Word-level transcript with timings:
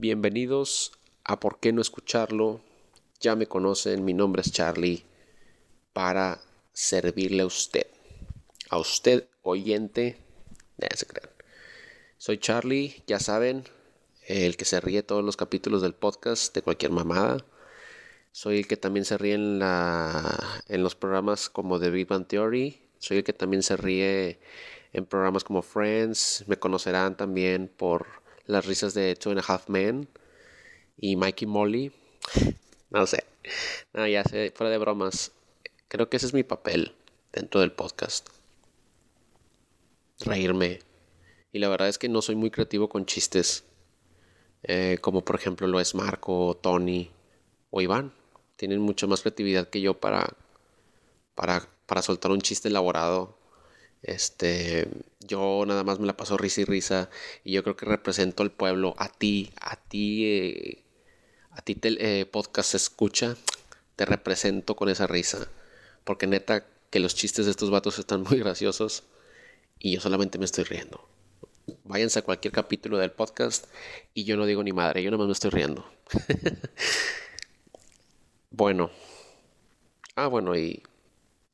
Bienvenidos 0.00 0.92
a 1.24 1.40
¿Por 1.40 1.60
qué 1.60 1.74
no 1.74 1.82
escucharlo? 1.82 2.62
Ya 3.20 3.36
me 3.36 3.46
conocen, 3.46 4.02
mi 4.02 4.14
nombre 4.14 4.40
es 4.40 4.50
Charlie 4.50 5.04
para 5.92 6.40
servirle 6.72 7.42
a 7.42 7.46
usted. 7.46 7.86
A 8.70 8.78
usted, 8.78 9.28
oyente. 9.42 10.16
Soy 12.16 12.38
Charlie, 12.38 13.02
ya 13.06 13.20
saben, 13.20 13.64
el 14.26 14.56
que 14.56 14.64
se 14.64 14.80
ríe 14.80 15.02
todos 15.02 15.22
los 15.22 15.36
capítulos 15.36 15.82
del 15.82 15.92
podcast 15.92 16.54
de 16.54 16.62
cualquier 16.62 16.92
mamada. 16.92 17.44
Soy 18.32 18.60
el 18.60 18.66
que 18.66 18.78
también 18.78 19.04
se 19.04 19.18
ríe 19.18 19.34
en, 19.34 19.58
la, 19.58 20.62
en 20.68 20.82
los 20.82 20.94
programas 20.94 21.50
como 21.50 21.78
The 21.78 21.90
Big 21.90 22.08
Bang 22.08 22.26
Theory. 22.26 22.80
Soy 22.98 23.18
el 23.18 23.24
que 23.24 23.34
también 23.34 23.62
se 23.62 23.76
ríe 23.76 24.40
en 24.94 25.04
programas 25.04 25.44
como 25.44 25.60
Friends. 25.60 26.44
Me 26.46 26.58
conocerán 26.58 27.18
también 27.18 27.68
por 27.68 28.06
las 28.50 28.66
risas 28.66 28.94
de 28.94 29.14
Two 29.16 29.30
and 29.30 29.40
a 29.40 29.44
Half 29.46 29.68
Men 29.68 30.08
y 30.96 31.16
Mikey 31.16 31.46
Molly. 31.46 31.92
No 32.92 33.06
sé. 33.06 33.22
No, 33.92 34.04
ya 34.08 34.24
sé, 34.24 34.52
fuera 34.52 34.68
de 34.68 34.76
bromas. 34.76 35.30
Creo 35.86 36.10
que 36.10 36.16
ese 36.16 36.26
es 36.26 36.34
mi 36.34 36.42
papel 36.42 36.92
dentro 37.32 37.60
del 37.60 37.70
podcast. 37.70 38.28
Reírme. 40.18 40.80
Y 41.52 41.60
la 41.60 41.68
verdad 41.68 41.86
es 41.86 41.98
que 41.98 42.08
no 42.08 42.20
soy 42.20 42.34
muy 42.34 42.50
creativo 42.50 42.88
con 42.88 43.06
chistes. 43.06 43.62
Eh, 44.64 44.98
como 45.00 45.24
por 45.24 45.36
ejemplo 45.36 45.68
lo 45.68 45.78
es 45.78 45.94
Marco, 45.94 46.58
Tony 46.60 47.12
o 47.70 47.80
Iván. 47.80 48.12
Tienen 48.56 48.80
mucha 48.80 49.06
más 49.06 49.20
creatividad 49.20 49.70
que 49.70 49.80
yo 49.80 50.00
para, 50.00 50.36
para, 51.36 51.68
para 51.86 52.02
soltar 52.02 52.32
un 52.32 52.40
chiste 52.40 52.66
elaborado 52.66 53.38
este, 54.02 54.88
yo 55.20 55.64
nada 55.66 55.84
más 55.84 55.98
me 55.98 56.06
la 56.06 56.16
paso 56.16 56.38
risa 56.38 56.62
y 56.62 56.64
risa 56.64 57.10
y 57.44 57.52
yo 57.52 57.62
creo 57.62 57.76
que 57.76 57.86
represento 57.86 58.42
al 58.42 58.50
pueblo, 58.50 58.94
a 58.98 59.08
ti, 59.08 59.52
a 59.60 59.76
ti, 59.76 60.24
eh, 60.24 60.84
a 61.50 61.62
ti 61.62 61.74
te, 61.74 62.20
eh, 62.20 62.26
podcast 62.26 62.74
escucha, 62.74 63.36
te 63.96 64.06
represento 64.06 64.76
con 64.76 64.88
esa 64.88 65.06
risa, 65.06 65.48
porque 66.04 66.26
neta 66.26 66.66
que 66.90 67.00
los 67.00 67.14
chistes 67.14 67.44
de 67.44 67.50
estos 67.50 67.70
vatos 67.70 67.98
están 67.98 68.22
muy 68.28 68.38
graciosos 68.38 69.04
y 69.78 69.94
yo 69.94 70.00
solamente 70.00 70.38
me 70.38 70.44
estoy 70.44 70.64
riendo. 70.64 71.06
Váyanse 71.84 72.18
a 72.18 72.22
cualquier 72.22 72.52
capítulo 72.52 72.98
del 72.98 73.12
podcast 73.12 73.66
y 74.14 74.24
yo 74.24 74.36
no 74.36 74.46
digo 74.46 74.62
ni 74.64 74.72
madre, 74.72 75.02
yo 75.02 75.10
nada 75.10 75.18
más 75.18 75.28
me 75.28 75.32
estoy 75.32 75.50
riendo. 75.50 75.84
bueno. 78.50 78.90
Ah, 80.16 80.26
bueno, 80.26 80.56
y 80.56 80.82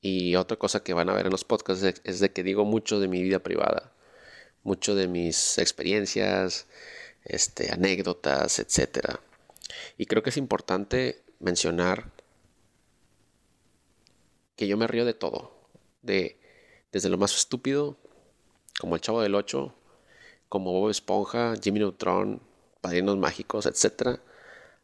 y 0.00 0.36
otra 0.36 0.56
cosa 0.56 0.82
que 0.82 0.94
van 0.94 1.08
a 1.08 1.14
ver 1.14 1.26
en 1.26 1.32
los 1.32 1.44
podcasts 1.44 2.00
es 2.04 2.20
de 2.20 2.32
que 2.32 2.42
digo 2.42 2.64
mucho 2.64 3.00
de 3.00 3.08
mi 3.08 3.22
vida 3.22 3.40
privada, 3.40 3.92
mucho 4.62 4.94
de 4.94 5.08
mis 5.08 5.58
experiencias, 5.58 6.66
este, 7.24 7.72
anécdotas, 7.72 8.58
etc. 8.58 9.18
Y 9.98 10.06
creo 10.06 10.22
que 10.22 10.30
es 10.30 10.36
importante 10.36 11.22
mencionar 11.40 12.12
que 14.56 14.66
yo 14.66 14.76
me 14.76 14.86
río 14.86 15.04
de 15.04 15.14
todo, 15.14 15.52
de 16.02 16.38
desde 16.92 17.08
lo 17.08 17.18
más 17.18 17.36
estúpido, 17.36 17.96
como 18.80 18.94
el 18.94 19.00
Chavo 19.00 19.22
del 19.22 19.34
Ocho, 19.34 19.74
como 20.48 20.72
Bob 20.72 20.90
Esponja, 20.90 21.54
Jimmy 21.62 21.80
Neutron, 21.80 22.40
Padrinos 22.80 23.16
Mágicos, 23.18 23.66
etc., 23.66 24.20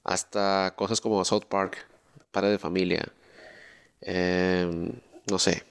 hasta 0.04 0.74
cosas 0.76 1.00
como 1.00 1.24
South 1.24 1.44
Park, 1.48 1.86
Padre 2.32 2.50
de 2.50 2.58
Familia. 2.58 3.12
Em, 4.02 4.92
no 5.30 5.38
sé, 5.38 5.64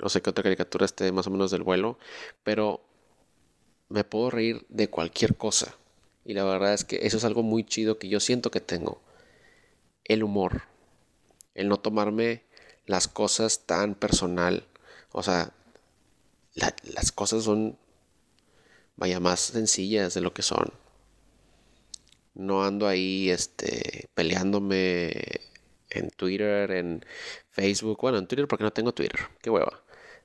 no 0.00 0.08
sé 0.08 0.22
qué 0.22 0.30
otra 0.30 0.42
caricatura 0.42 0.86
esté 0.86 1.12
más 1.12 1.26
o 1.26 1.30
menos 1.30 1.50
del 1.50 1.62
vuelo, 1.62 1.98
pero 2.44 2.82
me 3.88 4.04
puedo 4.04 4.30
reír 4.30 4.66
de 4.68 4.88
cualquier 4.90 5.36
cosa. 5.36 5.76
Y 6.24 6.34
la 6.34 6.44
verdad 6.44 6.74
es 6.74 6.84
que 6.84 7.06
eso 7.06 7.16
es 7.16 7.24
algo 7.24 7.42
muy 7.42 7.64
chido 7.64 7.98
que 7.98 8.08
yo 8.08 8.20
siento 8.20 8.50
que 8.50 8.60
tengo. 8.60 9.00
El 10.04 10.22
humor. 10.24 10.62
El 11.54 11.68
no 11.68 11.78
tomarme 11.78 12.44
las 12.86 13.08
cosas 13.08 13.66
tan 13.66 13.94
personal. 13.94 14.66
O 15.12 15.22
sea, 15.22 15.52
las 16.54 17.12
cosas 17.12 17.44
son, 17.44 17.78
vaya, 18.96 19.20
más 19.20 19.40
sencillas 19.40 20.14
de 20.14 20.20
lo 20.20 20.34
que 20.34 20.42
son. 20.42 20.72
No 22.34 22.64
ando 22.64 22.86
ahí, 22.86 23.30
este, 23.30 24.08
peleándome 24.14 25.40
en 25.90 26.10
Twitter, 26.10 26.70
en 26.70 27.04
Facebook. 27.50 27.98
Bueno, 28.00 28.18
en 28.18 28.26
Twitter 28.26 28.48
porque 28.48 28.64
no 28.64 28.72
tengo 28.72 28.92
Twitter. 28.92 29.20
Qué 29.42 29.50
hueva. 29.50 29.82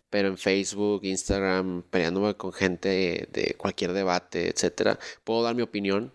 Pero 0.09 0.29
en 0.29 0.37
Facebook, 0.37 1.03
Instagram, 1.03 1.83
peleándome 1.83 2.35
con 2.35 2.53
gente 2.53 3.27
de, 3.31 3.55
cualquier 3.57 3.93
debate, 3.93 4.49
etcétera. 4.49 4.99
Puedo 5.23 5.43
dar 5.43 5.55
mi 5.55 5.61
opinión. 5.61 6.11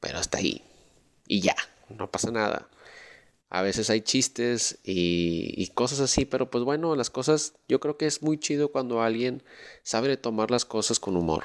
Pero 0.00 0.18
hasta 0.18 0.38
ahí. 0.38 0.62
Y 1.26 1.40
ya. 1.40 1.56
No 1.88 2.10
pasa 2.10 2.30
nada. 2.30 2.68
A 3.50 3.62
veces 3.62 3.90
hay 3.90 4.00
chistes 4.00 4.78
y, 4.82 5.54
y, 5.56 5.68
cosas 5.68 6.00
así, 6.00 6.24
pero 6.24 6.50
pues 6.50 6.64
bueno, 6.64 6.96
las 6.96 7.10
cosas, 7.10 7.54
yo 7.68 7.78
creo 7.78 7.96
que 7.96 8.06
es 8.06 8.22
muy 8.22 8.38
chido 8.38 8.72
cuando 8.72 9.00
alguien 9.00 9.44
sabe 9.84 10.16
tomar 10.16 10.50
las 10.50 10.64
cosas 10.64 10.98
con 10.98 11.16
humor. 11.16 11.44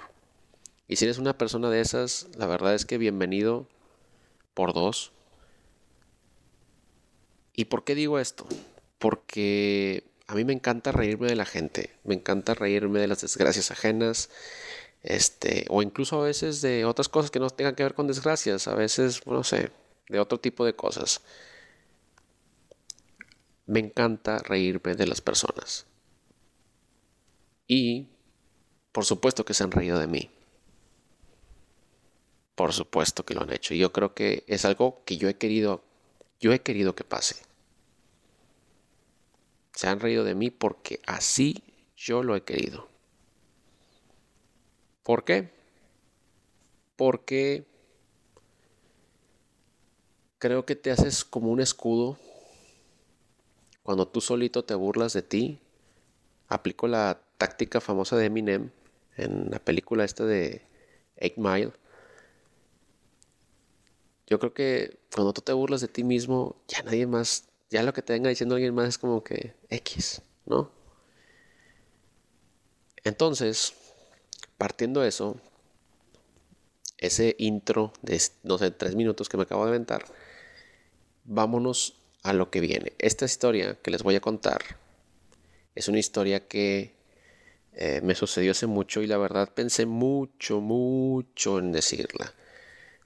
Y 0.88 0.96
si 0.96 1.06
eres 1.06 1.20
una 1.20 1.38
persona 1.38 1.70
de 1.70 1.82
esas, 1.82 2.28
la 2.36 2.48
verdad 2.48 2.74
es 2.74 2.86
que 2.86 2.98
bienvenido 2.98 3.68
por 4.56 4.74
dos. 4.74 5.12
¿Y 7.60 7.66
por 7.66 7.84
qué 7.84 7.94
digo 7.94 8.20
esto? 8.20 8.48
Porque 9.00 10.06
a 10.28 10.34
mí 10.34 10.46
me 10.46 10.54
encanta 10.54 10.94
reírme 10.94 11.28
de 11.28 11.36
la 11.36 11.44
gente, 11.44 11.94
me 12.06 12.16
encanta 12.16 12.54
reírme 12.54 13.02
de 13.02 13.08
las 13.10 13.20
desgracias 13.20 13.70
ajenas, 13.70 14.30
este, 15.04 15.66
o 15.68 15.82
incluso 15.82 16.22
a 16.22 16.24
veces 16.24 16.62
de 16.62 16.86
otras 16.86 17.10
cosas 17.10 17.32
que 17.32 17.40
no 17.42 17.50
tengan 17.50 17.76
que 17.76 17.84
ver 17.84 17.96
con 17.96 18.08
desgracias, 18.08 18.70
a 18.70 18.76
veces, 18.76 19.28
no 19.28 19.44
sé, 19.44 19.72
de 20.08 20.22
otro 20.22 20.40
tipo 20.40 20.64
de 20.64 20.74
cosas. 20.74 21.20
Me 23.66 23.82
encanta 23.82 24.38
reírme 24.38 24.96
de 24.96 25.08
las 25.08 25.20
personas. 25.20 25.86
Y, 27.68 28.08
por 28.94 29.04
supuesto 29.04 29.44
que 29.44 29.54
se 29.54 29.66
han 29.66 29.72
reído 29.72 30.00
de 30.00 30.08
mí. 30.08 30.32
Por 32.56 32.72
supuesto 32.72 33.26
que 33.26 33.34
lo 33.34 33.42
han 33.42 33.52
hecho. 33.52 33.74
Y 33.74 33.80
yo 33.80 33.92
creo 33.92 34.14
que 34.14 34.46
es 34.48 34.64
algo 34.64 35.04
que 35.04 35.18
yo 35.18 35.28
he 35.28 35.36
querido, 35.36 35.84
yo 36.40 36.54
he 36.54 36.62
querido 36.62 36.96
que 36.96 37.04
pase. 37.04 37.49
Se 39.80 39.88
han 39.88 40.02
reído 40.02 40.26
de 40.26 40.36
mí 40.36 40.52
porque 40.52 41.00
así 41.08 41.64
yo 41.96 42.22
lo 42.22 42.36
he 42.36 42.44
querido. 42.44 42.90
¿Por 45.04 45.24
qué? 45.24 45.54
Porque 46.98 47.66
creo 50.38 50.66
que 50.66 50.76
te 50.76 50.92
haces 50.92 51.24
como 51.24 51.50
un 51.50 51.62
escudo 51.62 52.18
cuando 53.82 54.06
tú 54.06 54.20
solito 54.20 54.66
te 54.66 54.76
burlas 54.76 55.14
de 55.14 55.22
ti. 55.22 55.62
Aplico 56.50 56.90
la 56.90 57.22
táctica 57.38 57.80
famosa 57.80 58.18
de 58.18 58.26
Eminem 58.26 58.72
en 59.16 59.50
la 59.50 59.60
película 59.60 60.04
esta 60.04 60.26
de 60.26 60.62
Eight 61.16 61.38
Mile. 61.38 61.72
Yo 64.28 64.40
creo 64.40 64.54
que 64.54 65.00
cuando 65.16 65.32
tú 65.32 65.40
te 65.40 65.54
burlas 65.54 65.80
de 65.80 65.88
ti 65.88 66.04
mismo, 66.04 66.58
ya 66.68 66.84
nadie 66.84 67.08
más 67.08 67.49
ya 67.70 67.84
lo 67.84 67.94
que 67.94 68.02
te 68.02 68.14
venga 68.14 68.30
diciendo 68.30 68.56
alguien 68.56 68.74
más 68.74 68.88
es 68.88 68.98
como 68.98 69.24
que 69.24 69.54
X, 69.70 70.22
¿no? 70.46 70.72
Entonces, 73.04 73.74
partiendo 74.58 75.02
de 75.02 75.10
eso, 75.10 75.40
ese 76.98 77.36
intro 77.38 77.94
de, 78.02 78.22
no 78.44 78.58
sé, 78.58 78.72
tres 78.72 78.96
minutos 78.96 79.30
que 79.30 79.38
me 79.38 79.44
acabo 79.44 79.64
de 79.64 79.70
aventar, 79.70 80.04
vámonos 81.24 81.96
a 82.24 82.34
lo 82.34 82.50
que 82.50 82.60
viene. 82.60 82.94
Esta 82.98 83.26
historia 83.26 83.78
que 83.82 83.92
les 83.92 84.04
voy 84.04 84.16
a 84.16 84.22
contar 84.22 84.62
es 85.76 85.88
una 85.88 86.00
historia 86.00 86.48
que 86.48 86.96
eh, 87.74 88.02
me 88.04 88.16
sucedió 88.16 88.52
hace 88.52 88.68
mucho 88.68 89.02
y 89.02 89.08
la 89.08 89.18
verdad 89.18 89.54
pensé 89.54 89.86
mucho, 89.86 90.60
mucho 90.60 91.60
en 91.60 91.72
decirla 91.72 92.34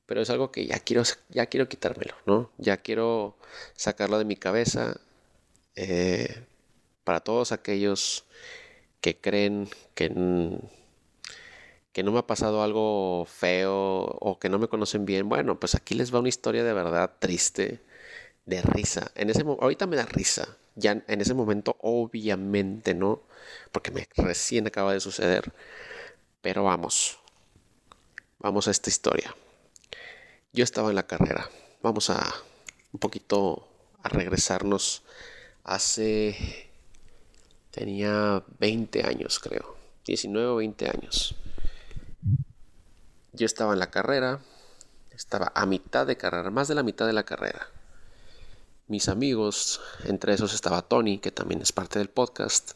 pero 0.05 0.21
es 0.21 0.29
algo 0.29 0.51
que 0.51 0.65
ya 0.65 0.79
quiero, 0.79 1.03
ya 1.29 1.45
quiero 1.47 1.69
quitármelo, 1.69 2.15
¿no? 2.25 2.51
Ya 2.57 2.77
quiero 2.77 3.37
sacarlo 3.75 4.17
de 4.17 4.25
mi 4.25 4.35
cabeza. 4.35 4.99
Eh, 5.75 6.45
para 7.03 7.21
todos 7.21 7.51
aquellos 7.51 8.25
que 9.01 9.17
creen 9.19 9.69
que, 9.95 10.09
que 11.91 12.03
no 12.03 12.11
me 12.11 12.19
ha 12.19 12.27
pasado 12.27 12.63
algo 12.63 13.25
feo 13.25 13.75
o 13.75 14.39
que 14.39 14.49
no 14.49 14.59
me 14.59 14.67
conocen 14.67 15.05
bien, 15.05 15.29
bueno, 15.29 15.59
pues 15.59 15.75
aquí 15.75 15.95
les 15.95 16.13
va 16.13 16.19
una 16.19 16.29
historia 16.29 16.63
de 16.63 16.73
verdad 16.73 17.11
triste, 17.19 17.81
de 18.45 18.61
risa. 18.61 19.11
En 19.15 19.29
ese 19.29 19.43
ahorita 19.43 19.87
me 19.87 19.95
da 19.97 20.05
risa. 20.05 20.57
Ya 20.75 21.03
en 21.07 21.21
ese 21.21 21.33
momento, 21.35 21.77
obviamente 21.81 22.95
no, 22.95 23.21
porque 23.71 23.91
me 23.91 24.07
recién 24.17 24.67
acaba 24.67 24.93
de 24.93 24.99
suceder. 24.99 25.53
Pero 26.41 26.63
vamos, 26.63 27.19
vamos 28.39 28.67
a 28.67 28.71
esta 28.71 28.89
historia 28.89 29.35
yo 30.53 30.63
estaba 30.63 30.89
en 30.89 30.95
la 30.95 31.07
carrera. 31.07 31.49
Vamos 31.81 32.09
a 32.11 32.33
un 32.93 32.99
poquito 32.99 33.67
a 34.03 34.09
regresarnos 34.09 35.03
hace... 35.63 36.69
Tenía 37.71 38.43
20 38.59 39.03
años, 39.03 39.39
creo. 39.39 39.75
19 40.05 40.47
o 40.47 40.55
20 40.57 40.89
años. 40.89 41.35
Yo 43.31 43.47
estaba 43.47 43.73
en 43.73 43.79
la 43.79 43.89
carrera. 43.89 44.41
Estaba 45.09 45.51
a 45.55 45.65
mitad 45.65 46.05
de 46.05 46.17
carrera, 46.17 46.51
más 46.51 46.67
de 46.67 46.75
la 46.75 46.83
mitad 46.83 47.07
de 47.07 47.13
la 47.13 47.23
carrera. 47.23 47.67
Mis 48.87 49.09
amigos, 49.09 49.81
entre 50.05 50.33
esos 50.33 50.53
estaba 50.53 50.83
Tony, 50.83 51.17
que 51.17 51.31
también 51.31 51.61
es 51.61 51.71
parte 51.71 51.97
del 51.97 52.09
podcast, 52.09 52.73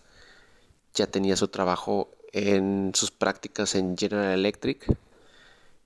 ya 0.95 1.05
tenía 1.05 1.35
su 1.35 1.47
trabajo 1.49 2.09
en 2.31 2.91
sus 2.95 3.11
prácticas 3.11 3.75
en 3.75 3.95
General 3.97 4.33
Electric 4.33 4.97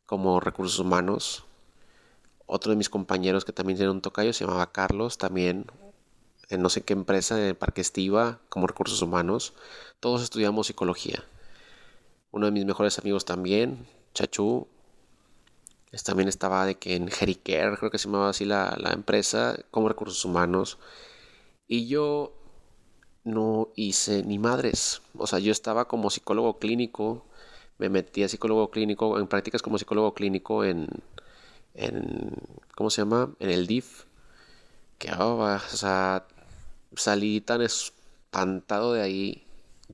como 0.05 0.39
recursos 0.39 0.79
humanos. 0.79 1.45
Otro 2.53 2.71
de 2.71 2.75
mis 2.75 2.89
compañeros 2.89 3.45
que 3.45 3.53
también 3.53 3.77
tiene 3.77 3.93
un 3.93 4.01
tocayo 4.01 4.33
se 4.33 4.43
llamaba 4.43 4.73
Carlos, 4.73 5.17
también 5.17 5.67
en 6.49 6.61
no 6.61 6.67
sé 6.67 6.81
qué 6.81 6.91
empresa, 6.91 7.47
en 7.47 7.55
Parque 7.55 7.79
Estiva, 7.79 8.39
como 8.49 8.67
recursos 8.67 9.01
humanos. 9.01 9.53
Todos 10.01 10.21
estudiamos 10.21 10.67
psicología. 10.67 11.23
Uno 12.29 12.47
de 12.47 12.51
mis 12.51 12.65
mejores 12.65 12.99
amigos 12.99 13.23
también, 13.23 13.87
Chachu, 14.13 14.67
también 16.03 16.27
estaba 16.27 16.65
de 16.65 16.75
que 16.75 16.97
en 16.97 17.07
Jericare, 17.07 17.77
creo 17.77 17.89
que 17.89 17.97
se 17.97 18.09
llamaba 18.09 18.27
así 18.27 18.43
la, 18.43 18.75
la 18.77 18.91
empresa, 18.91 19.57
como 19.71 19.87
recursos 19.87 20.25
humanos. 20.25 20.77
Y 21.69 21.87
yo 21.87 22.33
no 23.23 23.69
hice 23.77 24.23
ni 24.23 24.39
madres. 24.39 25.01
O 25.17 25.25
sea, 25.25 25.39
yo 25.39 25.53
estaba 25.53 25.87
como 25.87 26.09
psicólogo 26.09 26.59
clínico, 26.59 27.23
me 27.77 27.87
metí 27.87 28.23
a 28.23 28.27
psicólogo 28.27 28.71
clínico, 28.71 29.19
en 29.19 29.27
prácticas 29.27 29.61
como 29.61 29.77
psicólogo 29.77 30.13
clínico 30.13 30.65
en, 30.65 30.89
en 31.73 32.35
¿cómo 32.75 32.89
se 32.89 33.01
llama? 33.01 33.33
En 33.39 33.49
el 33.49 33.67
DIF. 33.67 34.05
Que, 34.97 35.11
oh, 35.13 35.37
o 35.37 35.59
sea, 35.59 36.25
salí 36.95 37.41
tan 37.41 37.61
espantado 37.61 38.93
de 38.93 39.01
ahí, 39.01 39.43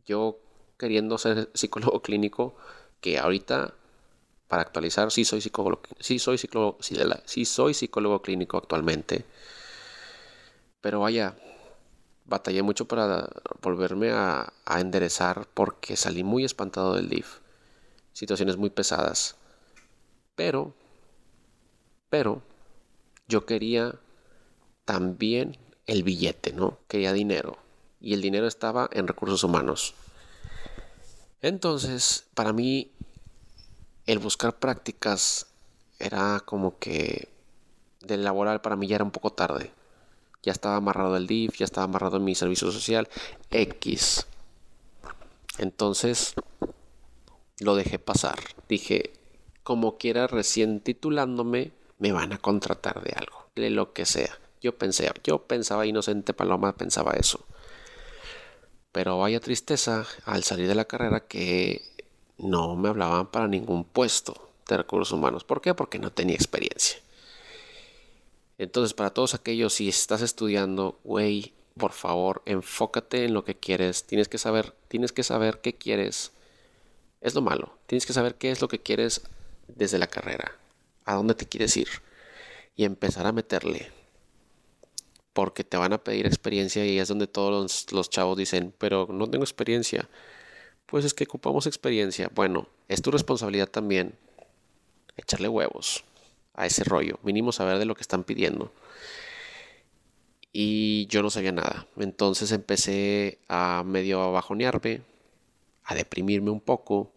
yo 0.06 0.40
queriendo 0.78 1.18
ser 1.18 1.50
psicólogo 1.54 2.02
clínico, 2.02 2.56
que 3.02 3.18
ahorita, 3.20 3.74
para 4.48 4.62
actualizar, 4.62 5.12
sí 5.12 5.26
soy 5.26 5.42
psicólogo, 5.42 5.82
sí 6.00 6.20
soy 6.20 6.38
psicólogo, 6.38 6.78
sí, 7.26 7.46
soy 7.46 7.74
psicólogo 7.74 8.22
clínico 8.22 8.58
actualmente. 8.58 9.26
Pero 10.82 11.02
vaya, 11.02 11.36
batallé 12.26 12.62
mucho 12.62 12.88
para 12.88 13.30
volverme 13.62 14.12
a, 14.12 14.54
a, 14.66 14.80
enderezar 14.80 15.48
porque 15.54 15.96
salí 15.98 16.24
muy 16.24 16.46
espantado 16.46 16.96
del 16.96 17.10
DIF. 17.10 17.40
Situaciones 18.14 18.58
muy 18.58 18.70
pesadas. 18.70 19.36
Pero, 20.36 20.74
pero, 22.10 22.42
yo 23.28 23.46
quería 23.46 23.96
también 24.86 25.58
el 25.86 26.04
billete, 26.04 26.54
¿no? 26.54 26.78
Quería 26.88 27.14
dinero. 27.14 27.58
Y 28.00 28.14
el 28.14 28.22
dinero 28.22 28.48
estaba 28.48 28.90
en 28.94 29.08
recursos 29.08 29.44
humanos. 29.44 29.96
Entonces, 31.42 32.26
para 32.34 32.54
mí, 32.54 32.92
el 34.06 34.20
buscar 34.20 34.58
prácticas 34.60 35.48
era 36.00 36.42
como 36.46 36.78
que 36.80 37.30
del 38.02 38.24
laboral 38.24 38.62
para 38.62 38.76
mí 38.76 38.88
ya 38.88 38.96
era 38.96 39.04
un 39.04 39.12
poco 39.12 39.32
tarde. 39.34 39.72
Ya 40.44 40.52
estaba 40.52 40.78
amarrado 40.78 41.18
el 41.18 41.28
DIF, 41.28 41.58
ya 41.58 41.66
estaba 41.66 41.86
amarrado 41.86 42.18
en 42.18 42.24
mi 42.24 42.36
servicio 42.36 42.72
social 42.72 43.10
X. 43.52 44.26
Entonces, 45.58 46.36
lo 47.60 47.76
dejé 47.76 48.00
pasar. 48.00 48.40
Dije, 48.70 49.14
como 49.64 49.98
quiera, 49.98 50.28
recién 50.28 50.80
titulándome, 50.80 51.72
me 52.00 52.12
van 52.12 52.34
a 52.34 52.38
contratar 52.38 53.02
de 53.02 53.14
algo, 53.16 53.50
de 53.56 53.70
lo 53.70 53.94
que 53.94 54.06
sea. 54.06 54.38
Yo 54.62 54.78
pensé, 54.78 55.12
yo 55.24 55.44
pensaba 55.44 55.86
inocente 55.86 56.34
Paloma, 56.34 56.76
pensaba 56.76 57.14
eso. 57.14 57.46
Pero 58.92 59.20
vaya 59.20 59.40
tristeza 59.40 60.06
al 60.26 60.44
salir 60.44 60.68
de 60.68 60.76
la 60.76 60.86
carrera 60.86 61.22
que 61.22 61.82
no 62.38 62.76
me 62.76 62.90
hablaban 62.90 63.28
para 63.28 63.48
ningún 63.48 63.84
puesto 63.84 64.50
de 64.68 64.78
recursos 64.78 65.12
humanos. 65.12 65.44
¿Por 65.44 65.62
qué? 65.62 65.74
Porque 65.74 66.00
no 66.00 66.12
tenía 66.12 66.36
experiencia. 66.36 67.00
Entonces, 68.58 68.94
para 68.94 69.12
todos 69.12 69.36
aquellos, 69.36 69.74
si 69.74 69.88
estás 69.88 70.22
estudiando, 70.22 71.00
güey, 71.04 71.54
por 71.78 71.92
favor, 71.92 72.42
enfócate 72.46 73.26
en 73.26 73.34
lo 73.34 73.44
que 73.44 73.56
quieres. 73.56 74.04
Tienes 74.04 74.28
que 74.28 74.40
saber, 74.40 74.74
tienes 74.88 75.12
que 75.12 75.24
saber 75.24 75.62
qué 75.62 75.74
quieres. 75.74 76.32
Es 77.22 77.36
lo 77.36 77.42
malo. 77.42 77.78
Tienes 77.86 78.06
que 78.06 78.14
saber 78.14 78.36
qué 78.36 78.52
es 78.52 78.62
lo 78.62 78.68
que 78.68 78.80
quieres 78.80 79.22
desde 79.68 80.00
la 80.00 80.08
carrera. 80.08 80.56
A 81.08 81.16
dónde 81.16 81.34
te 81.34 81.48
quieres 81.48 81.76
ir. 81.76 81.88
Y 82.76 82.84
empezar 82.84 83.26
a 83.26 83.32
meterle 83.32 83.92
porque 85.38 85.64
te 85.64 85.78
van 85.78 85.94
a 85.94 86.04
pedir 86.04 86.26
experiencia 86.26 86.84
y 86.84 86.98
es 86.98 87.10
donde 87.10 87.28
todos 87.28 87.86
los, 87.92 88.10
chavos 88.10 88.36
dicen, 88.36 88.74
pero 88.80 89.06
no 89.12 89.30
tengo 89.30 89.44
experiencia. 89.44 90.10
Pues 90.88 91.06
es 91.06 91.14
que 91.14 91.26
ocupamos 91.26 91.68
experiencia. 91.68 92.32
Bueno, 92.34 92.68
es 92.88 93.04
tu 93.04 93.12
responsabilidad 93.12 93.70
también 93.70 94.16
echarle 95.16 95.48
huevos 95.48 96.06
a 96.56 96.66
ese 96.66 96.84
rollo, 96.84 97.20
mínimo 97.22 97.52
saber 97.52 97.78
de 97.78 97.86
lo 97.86 97.94
que 97.94 98.02
están 98.02 98.24
pidiendo. 98.24 98.74
Y 100.52 101.06
yo 101.06 101.22
no 101.22 101.30
sabía 101.30 101.52
nada. 101.52 101.86
Entonces 101.98 102.52
empecé 102.52 103.38
a 103.48 103.84
medio 103.86 104.32
bajonearme, 104.32 105.02
a 105.84 105.94
deprimirme 105.94 106.50
un 106.50 106.62
poco, 106.62 107.12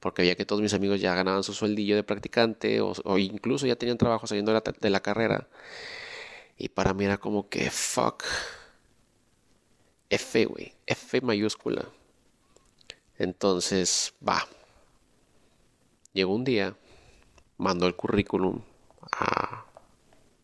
porque 0.00 0.22
veía 0.22 0.34
que 0.34 0.46
todos 0.46 0.62
mis 0.62 0.74
amigos 0.74 1.00
ya 1.00 1.14
ganaban 1.14 1.42
su 1.42 1.52
sueldillo 1.52 1.94
de 1.94 2.02
practicante 2.02 2.80
o, 2.80 3.18
incluso 3.18 3.66
ya 3.66 3.76
tenían 3.76 3.98
trabajo 3.98 4.26
saliendo 4.26 4.52
de 4.52 4.90
la 4.90 5.00
carrera. 5.00 5.46
Y 6.56 6.70
para 6.70 6.94
mí 6.94 7.04
era 7.04 7.18
como 7.18 7.48
que, 7.48 7.70
fuck. 7.70 8.24
F, 10.08 10.44
güey. 10.46 10.74
F 10.86 11.20
mayúscula. 11.20 11.86
Entonces, 13.18 14.14
va. 14.26 14.46
Llegó 16.12 16.34
un 16.34 16.44
día, 16.44 16.74
mandó 17.58 17.86
el 17.86 17.94
currículum 17.94 18.62
a 19.12 19.64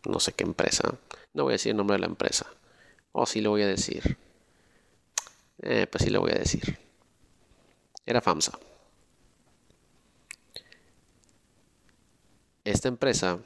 no 0.07 0.21
sé 0.21 0.33
qué 0.33 0.45
empresa. 0.45 0.95
No 1.35 1.45
voy 1.45 1.53
a 1.53 1.55
decir 1.55 1.71
el 1.71 1.77
nombre 1.77 1.97
de 1.97 2.01
la 2.01 2.07
empresa. 2.07 2.47
O 3.13 3.27
sí 3.27 3.41
lo 3.41 3.51
voy 3.51 3.63
a 3.63 3.67
decir. 3.67 4.17
Eh, 5.63 5.87
pues 5.91 6.05
sí 6.05 6.11
lo 6.11 6.21
voy 6.21 6.33
a 6.33 6.39
decir. 6.39 6.79
Era 8.05 8.21
FAMSA. 8.21 8.59
Esta 12.67 12.89
empresa 12.89 13.39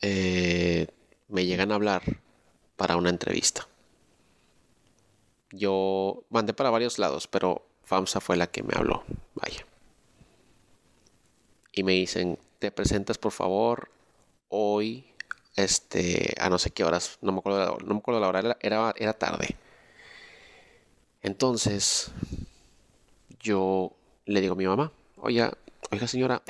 eh, 0.00 0.88
me 1.28 1.46
llegan 1.46 1.70
a 1.70 1.76
hablar 1.76 2.02
para 2.76 2.96
una 2.96 3.08
entrevista. 3.08 3.68
Yo 5.52 6.24
mandé 6.28 6.54
para 6.54 6.70
varios 6.70 6.98
lados, 6.98 7.28
pero 7.28 7.64
FAMSA 7.84 8.20
fue 8.20 8.36
la 8.36 8.48
que 8.48 8.64
me 8.64 8.74
habló. 8.74 9.04
Vaya. 9.36 9.64
Y 11.72 11.84
me 11.84 11.92
dicen, 11.92 12.36
te 12.58 12.72
presentas 12.72 13.16
por 13.16 13.30
favor 13.30 13.90
hoy, 14.48 15.04
este, 15.54 16.34
a 16.40 16.50
no 16.50 16.58
sé 16.58 16.72
qué 16.72 16.82
horas, 16.82 17.18
no 17.22 17.30
me 17.30 17.38
acuerdo 17.38 17.60
la, 17.60 17.86
no 17.86 17.94
me 17.94 18.00
acuerdo 18.00 18.20
la 18.20 18.26
hora, 18.26 18.56
era, 18.58 18.92
era 18.96 19.12
tarde. 19.12 19.56
Entonces, 21.22 22.10
yo 23.38 23.92
le 24.26 24.40
digo 24.40 24.54
a 24.54 24.56
mi 24.56 24.66
mamá, 24.66 24.90
oiga, 25.16 25.56
oiga 25.92 26.08
señora, 26.08 26.42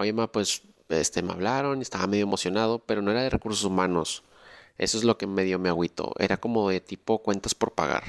oye 0.00 0.12
mamá, 0.12 0.32
pues 0.32 0.62
este, 0.88 1.22
me 1.22 1.32
hablaron, 1.32 1.82
estaba 1.82 2.06
medio 2.06 2.24
emocionado, 2.24 2.80
pero 2.80 3.02
no 3.02 3.10
era 3.10 3.22
de 3.22 3.30
recursos 3.30 3.64
humanos. 3.64 4.24
Eso 4.78 4.98
es 4.98 5.04
lo 5.04 5.18
que 5.18 5.26
medio 5.26 5.58
me 5.58 5.68
agüitó. 5.68 6.14
Era 6.18 6.38
como 6.38 6.70
de 6.70 6.80
tipo 6.80 7.22
cuentas 7.22 7.54
por 7.54 7.72
pagar. 7.72 8.04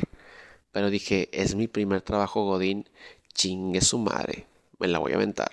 Pero 0.71 0.89
dije, 0.89 1.29
es 1.33 1.55
mi 1.55 1.67
primer 1.67 2.01
trabajo 2.01 2.45
Godín, 2.45 2.89
chingue 3.33 3.81
su 3.81 3.98
madre, 3.98 4.48
me 4.79 4.88
la 4.88 5.00
voy 5.00 5.12
a 5.12 5.15
aventar. 5.15 5.51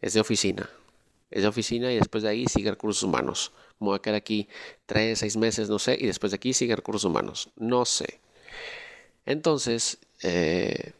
Es 0.00 0.14
de 0.14 0.20
oficina. 0.20 0.70
Es 1.30 1.42
de 1.42 1.48
oficina 1.48 1.92
y 1.92 1.96
después 1.96 2.22
de 2.22 2.30
ahí 2.30 2.46
sigue 2.46 2.70
recursos 2.70 3.02
humanos. 3.02 3.52
Me 3.80 3.88
voy 3.88 3.96
a 3.96 4.02
quedar 4.02 4.16
aquí 4.16 4.48
tres, 4.86 5.18
seis 5.18 5.36
meses, 5.36 5.68
no 5.68 5.80
sé, 5.80 5.98
y 6.00 6.06
después 6.06 6.30
de 6.30 6.36
aquí 6.36 6.52
sigue 6.52 6.76
recursos 6.76 7.04
humanos. 7.04 7.50
No 7.56 7.84
sé. 7.84 8.20
Entonces, 9.26 9.98
eh, 10.22 10.92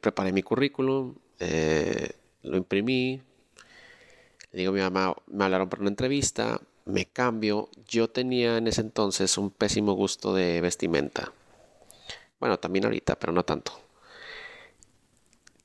preparé 0.00 0.32
mi 0.32 0.42
currículum, 0.42 1.14
eh, 1.40 2.12
lo 2.42 2.56
imprimí, 2.56 3.20
le 4.52 4.58
digo 4.58 4.70
a 4.70 4.74
mi 4.74 4.80
mamá, 4.80 5.14
me 5.26 5.44
hablaron 5.44 5.68
para 5.68 5.82
una 5.82 5.90
entrevista, 5.90 6.60
me 6.84 7.06
cambio. 7.06 7.68
Yo 7.88 8.08
tenía 8.08 8.56
en 8.56 8.68
ese 8.68 8.80
entonces 8.80 9.36
un 9.38 9.50
pésimo 9.50 9.92
gusto 9.92 10.34
de 10.34 10.60
vestimenta. 10.60 11.32
Bueno, 12.40 12.58
también 12.58 12.84
ahorita, 12.84 13.18
pero 13.18 13.32
no 13.32 13.44
tanto. 13.44 13.72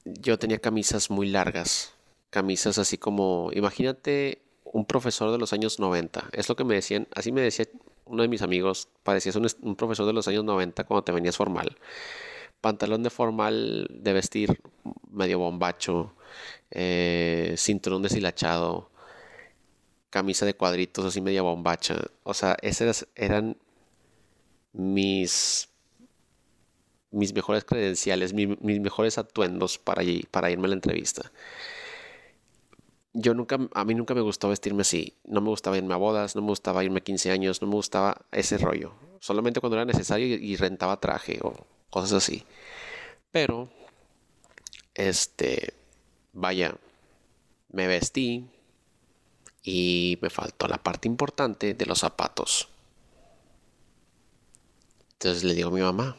Yo 0.06 0.38
tenía 0.40 0.60
camisas 0.60 1.10
muy 1.10 1.30
largas. 1.30 1.94
Camisas 2.30 2.78
así 2.78 2.98
como, 2.98 3.52
imagínate 3.54 4.42
un 4.64 4.86
profesor 4.86 5.32
de 5.32 5.38
los 5.38 5.54
años 5.54 5.80
90. 5.80 6.30
Es 6.34 6.50
lo 6.50 6.56
que 6.56 6.64
me 6.64 6.76
decían, 6.76 7.08
así 7.14 7.32
me 7.32 7.42
decía 7.42 7.66
uno 8.06 8.24
de 8.24 8.28
mis 8.28 8.42
amigos, 8.42 8.88
parecías 9.04 9.36
un, 9.36 9.76
profesor 9.76 10.06
de 10.06 10.14
los 10.14 10.28
años 10.28 10.44
90 10.44 10.84
cuando 10.86 11.04
te 11.04 11.12
venías 11.12 11.38
formal. 11.38 11.78
Pantalón 12.62 13.04
de 13.04 13.10
formal 13.10 13.88
de 13.90 14.14
vestir 14.14 14.62
medio 15.10 15.40
bombacho, 15.40 16.14
eh, 16.72 17.56
cinturón 17.58 18.02
deshilachado, 18.02 18.92
camisa 20.10 20.46
de 20.46 20.56
cuadritos 20.56 21.06
así 21.06 21.22
media 21.22 21.42
bombacha. 21.42 21.96
O 22.24 22.34
sea, 22.34 22.58
esas 22.62 23.08
eran 23.16 23.58
mis 24.74 25.72
mis 27.12 27.34
mejores 27.34 27.66
credenciales, 27.66 28.34
mis 28.34 28.80
mejores 28.80 29.18
atuendos 29.18 29.78
para, 29.78 30.02
para 30.32 30.50
irme 30.50 30.66
a 30.66 30.70
la 30.70 30.76
entrevista. 30.76 31.32
yo 33.14 33.34
nunca, 33.34 33.60
a 33.74 33.84
mí 33.86 33.94
nunca 33.94 34.14
me 34.16 34.22
gustó 34.22 34.48
vestirme 34.50 34.82
así. 34.82 35.18
No 35.26 35.42
me 35.42 35.50
gustaba 35.50 35.78
irme 35.78 35.94
a 35.94 35.98
bodas, 35.98 36.36
no 36.36 36.42
me 36.42 36.48
gustaba 36.48 36.84
irme 36.84 37.00
a 37.00 37.04
15 37.04 37.32
años, 37.32 37.62
no 37.62 37.68
me 37.68 37.76
gustaba 37.76 38.26
ese 38.32 38.58
rollo. 38.58 38.94
Solamente 39.20 39.60
cuando 39.60 39.76
era 39.76 39.86
necesario 39.86 40.26
y, 40.28 40.56
rentaba 40.56 41.00
traje 41.00 41.40
o 41.44 41.54
cosas 41.90 42.14
así. 42.14 42.46
Pero, 43.32 43.70
este, 44.94 45.74
vaya, 46.34 46.76
me 47.70 47.88
vestí 47.88 48.50
y 49.64 50.18
me 50.22 50.30
faltó 50.30 50.68
la 50.68 50.82
parte 50.82 51.08
importante 51.08 51.74
de 51.74 51.86
los 51.86 52.00
zapatos. 52.00 52.70
Entonces 55.14 55.44
le 55.44 55.54
digo 55.54 55.70
a 55.70 55.74
mi 55.74 55.82
mamá, 55.82 56.18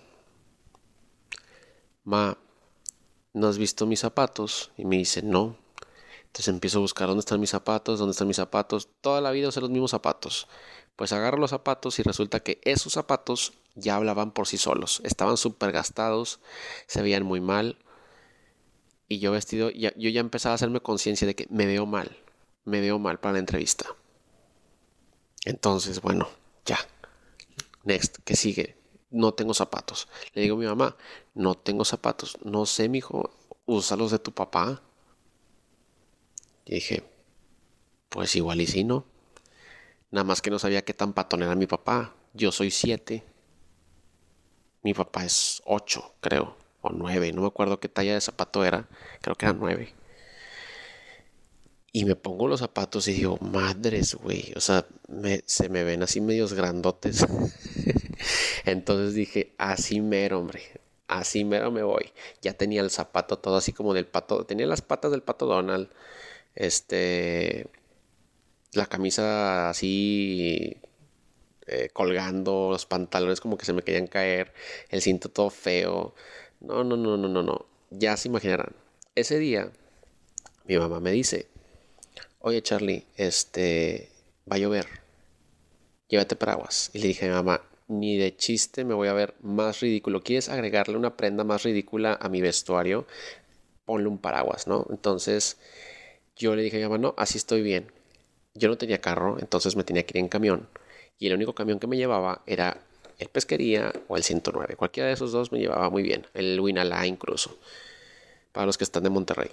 ma, 2.05 2.39
¿no 3.33 3.49
has 3.49 3.59
visto 3.59 3.87
mis 3.87 4.01
zapatos? 4.01 4.71
Y 4.77 4.85
me 4.85 4.97
dice, 4.97 5.23
no. 5.23 5.57
Entonces 6.27 6.49
empiezo 6.49 6.79
a 6.79 6.83
buscar 6.83 7.09
dónde 7.09 7.21
están 7.21 7.41
mis 7.41 7.51
zapatos, 7.51 7.99
dónde 7.99 8.13
están 8.13 8.29
mis 8.29 8.37
zapatos. 8.37 8.89
Toda 9.01 9.21
la 9.21 9.33
vida 9.33 9.49
usé 9.49 9.61
los 9.61 9.71
mismos 9.71 9.91
zapatos. 9.91 10.49
Pues 10.97 11.13
agarro 11.13 11.39
los 11.39 11.51
zapatos 11.51 11.99
y 11.99 12.03
resulta 12.03 12.41
que 12.41 12.61
esos 12.65 12.93
zapatos 12.93 13.55
ya 13.75 13.97
hablaban 13.97 14.31
por 14.31 14.47
sí 14.47 14.57
solos. 14.57 15.01
Estaban 15.05 15.37
súper 15.37 15.73
gastados, 15.73 16.41
se 16.87 17.03
veían 17.03 17.25
muy 17.25 17.41
mal. 17.41 17.79
Y 19.09 19.19
yo 19.19 19.33
vestido, 19.33 19.71
yo 19.71 19.91
ya 19.95 20.21
empezaba 20.21 20.53
a 20.53 20.57
hacerme 20.57 20.81
conciencia 20.81 21.27
de 21.27 21.35
que 21.35 21.47
me 21.51 21.67
veo 21.67 21.87
mal. 21.87 22.17
Me 22.65 22.81
veo 22.81 22.99
mal 22.99 23.21
para 23.21 23.35
la 23.35 23.39
entrevista. 23.41 23.87
Entonces, 25.45 26.01
bueno, 26.01 26.29
ya. 26.65 26.79
Next, 27.85 28.19
¿qué 28.25 28.37
sigue? 28.37 28.77
No 29.11 29.35
tengo 29.35 29.55
zapatos. 29.55 30.09
Le 30.35 30.43
digo 30.43 30.57
a 30.57 30.59
mi 30.59 30.67
mamá, 30.67 30.97
no 31.35 31.55
tengo 31.55 31.85
zapatos. 31.85 32.39
No 32.45 32.65
sé, 32.65 32.89
mijo, 32.89 33.31
los 33.67 34.11
de 34.11 34.19
tu 34.19 34.33
papá. 34.33 34.83
Y 36.65 36.75
dije, 36.77 37.05
pues 38.09 38.37
igual 38.37 38.61
y 38.61 38.67
si 38.67 38.85
no. 38.85 39.05
Nada 40.11 40.25
más 40.25 40.43
que 40.43 40.51
no 40.51 40.59
sabía 40.59 40.85
qué 40.85 40.95
tan 40.95 41.13
patón 41.13 41.43
era 41.43 41.55
mi 41.55 41.67
papá. 41.67 42.15
Yo 42.35 42.53
soy 42.53 42.71
siete. 42.71 43.25
Mi 44.83 44.95
papá 44.95 45.25
es 45.25 45.63
ocho, 45.65 46.15
creo. 46.21 46.57
O 46.83 46.91
nueve. 46.91 47.33
No 47.33 47.43
me 47.43 47.49
acuerdo 47.49 47.81
qué 47.81 47.89
talla 47.89 48.15
de 48.15 48.21
zapato 48.21 48.65
era. 48.65 48.89
Creo 49.23 49.37
que 49.37 49.47
era 49.47 49.55
nueve. 49.55 49.95
Y 51.95 52.05
me 52.07 52.17
pongo 52.17 52.49
los 52.49 52.61
zapatos 52.61 53.07
y 53.09 53.13
digo, 53.13 53.39
madres, 53.41 54.15
güey. 54.15 54.53
O 54.57 54.61
sea, 54.61 54.87
se 55.45 55.69
me 55.69 55.85
ven 55.85 56.03
así 56.03 56.21
medios 56.21 56.55
grandotes. 56.55 57.27
Entonces 58.65 59.15
dije, 59.15 59.55
así 59.59 60.01
mero, 60.01 60.39
hombre. 60.41 60.63
Así 61.07 61.45
mero 61.45 61.71
me 61.71 61.83
voy. 61.83 62.13
Ya 62.41 62.55
tenía 62.55 62.81
el 62.81 62.91
zapato 62.91 63.39
todo 63.39 63.57
así 63.57 63.73
como 63.73 63.95
del 63.95 64.07
pato. 64.07 64.47
Tenía 64.47 64.67
las 64.67 64.83
patas 64.83 65.11
del 65.11 65.23
pato 65.23 65.47
Donald. 65.47 65.91
Este. 66.55 67.69
La 68.73 68.87
camisa 68.87 69.69
así. 69.71 70.77
Eh, 71.67 71.91
colgando, 71.93 72.71
los 72.71 72.87
pantalones 72.87 73.41
como 73.41 73.57
que 73.57 73.65
se 73.65 73.73
me 73.73 73.83
querían 73.83 74.09
caer, 74.09 74.53
el 74.89 75.01
cinto 75.01 75.29
todo 75.31 75.49
feo. 75.51 76.15
No, 76.63 76.85
no, 76.85 76.97
no, 76.97 77.17
no, 77.17 77.29
no, 77.29 77.43
no. 77.43 77.67
Ya 77.91 78.17
se 78.17 78.29
imaginarán. 78.29 78.73
Ese 79.17 79.39
día, 79.39 79.73
mi 80.65 80.79
mamá 80.79 81.01
me 81.01 81.11
dice: 81.11 81.49
Oye, 82.39 82.63
Charlie, 82.63 83.05
este. 83.17 84.11
Va 84.51 84.57
a 84.57 84.59
llover. 84.59 84.87
Llévate 86.09 86.37
paraguas. 86.37 86.91
Y 86.93 87.01
le 87.01 87.09
dije 87.09 87.27
a 87.27 87.29
mi 87.29 87.35
mamá: 87.35 87.63
Ni 87.89 88.17
de 88.17 88.37
chiste 88.37 88.85
me 88.85 88.95
voy 88.95 89.09
a 89.09 89.13
ver 89.13 89.35
más 89.43 89.81
ridículo. 89.81 90.23
¿Quieres 90.23 90.49
agregarle 90.49 90.97
una 90.97 91.17
prenda 91.17 91.43
más 91.43 91.65
ridícula 91.65 92.17
a 92.21 92.29
mi 92.29 92.41
vestuario? 92.41 93.07
Ponle 93.85 94.09
un 94.09 94.19
paraguas, 94.19 94.69
¿no? 94.69 94.87
Entonces 94.91 95.59
yo 96.37 96.55
le 96.55 96.63
dije 96.63 96.77
a 96.77 96.79
mi 96.81 96.85
mamá, 96.85 96.99
no, 96.99 97.15
así 97.19 97.39
estoy 97.39 97.63
bien. 97.63 97.91
Yo 98.55 98.69
no 98.69 98.79
tenía 98.79 99.01
carro, 99.01 99.39
entonces 99.41 99.75
me 99.75 99.83
tenía 99.83 100.05
que 100.05 100.17
ir 100.17 100.23
en 100.23 100.29
camión. 100.29 100.69
Y 101.19 101.27
el 101.27 101.35
único 101.35 101.55
camión 101.55 101.81
que 101.81 101.89
me 101.89 101.97
llevaba 101.97 102.43
era 102.47 102.81
el 103.23 103.29
Pesquería 103.29 103.93
o 104.09 104.17
el 104.17 104.23
109. 104.23 104.77
Cualquiera 104.77 105.09
de 105.09 105.15
esos 105.15 105.33
dos 105.33 105.53
me 105.53 105.59
llevaba 105.59 105.89
muy 105.91 106.03
bien. 106.03 106.27
El 106.35 106.61
Winala 106.61 107.07
incluso. 107.07 107.59
Para 108.53 108.67
los 108.67 108.77
que 108.77 108.85
están 108.85 109.05
de 109.05 109.11
Monterrey. 109.11 109.51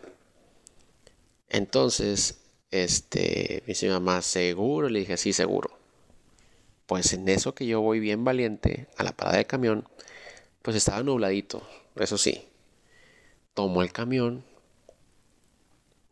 Entonces, 1.50 2.40
este, 2.72 3.62
me 3.66 3.68
dice 3.68 3.88
mi 3.88 3.94
mamá, 3.94 4.22
¿seguro? 4.22 4.90
Le 4.90 5.00
dije, 5.00 5.18
sí, 5.18 5.34
seguro. 5.34 5.72
Pues 6.86 7.14
en 7.14 7.30
eso 7.30 7.54
que 7.56 7.66
yo 7.66 7.82
voy 7.82 8.00
bien 8.00 8.24
valiente 8.24 8.88
a 8.98 9.04
la 9.04 9.12
parada 9.12 9.38
de 9.38 9.46
camión, 9.46 9.88
pues 10.62 10.76
estaba 10.76 11.04
nubladito, 11.04 11.62
eso 11.96 12.18
sí. 12.18 12.46
Tomo 13.54 13.82
el 13.84 13.92
camión, 13.92 14.44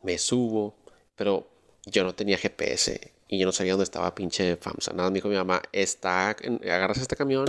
me 0.03 0.17
subo, 0.17 0.75
pero 1.15 1.47
yo 1.85 2.03
no 2.03 2.13
tenía 2.13 2.37
GPS 2.37 3.16
y 3.27 3.39
yo 3.39 3.46
no 3.46 3.51
sabía 3.51 3.74
dónde 3.74 3.84
estaba 3.84 4.15
pinche 4.15 4.57
FAMSA. 4.57 4.93
Nada, 4.93 5.10
me 5.10 5.15
dijo 5.15 5.29
mi 5.29 5.36
mamá, 5.36 5.62
está, 5.72 6.29
agarras 6.29 7.00
este 7.00 7.15
camión 7.15 7.46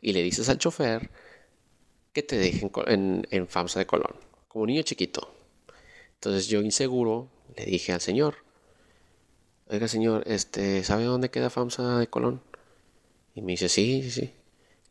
y 0.00 0.12
le 0.12 0.22
dices 0.22 0.48
al 0.48 0.58
chofer 0.58 1.10
que 2.12 2.22
te 2.22 2.36
dejen 2.36 2.70
en, 2.86 3.26
en 3.30 3.48
FAMSA 3.48 3.80
de 3.80 3.86
Colón, 3.86 4.14
como 4.48 4.66
niño 4.66 4.82
chiquito. 4.82 5.34
Entonces 6.14 6.48
yo 6.48 6.60
inseguro 6.60 7.28
le 7.56 7.64
dije 7.64 7.92
al 7.92 8.00
señor, 8.00 8.36
oiga 9.68 9.88
señor, 9.88 10.24
este, 10.26 10.84
¿sabe 10.84 11.04
dónde 11.04 11.30
queda 11.30 11.50
FAMSA 11.50 11.98
de 11.98 12.06
Colón? 12.08 12.42
Y 13.34 13.42
me 13.42 13.52
dice, 13.52 13.68
sí, 13.68 14.02
sí, 14.02 14.10
sí. 14.10 14.34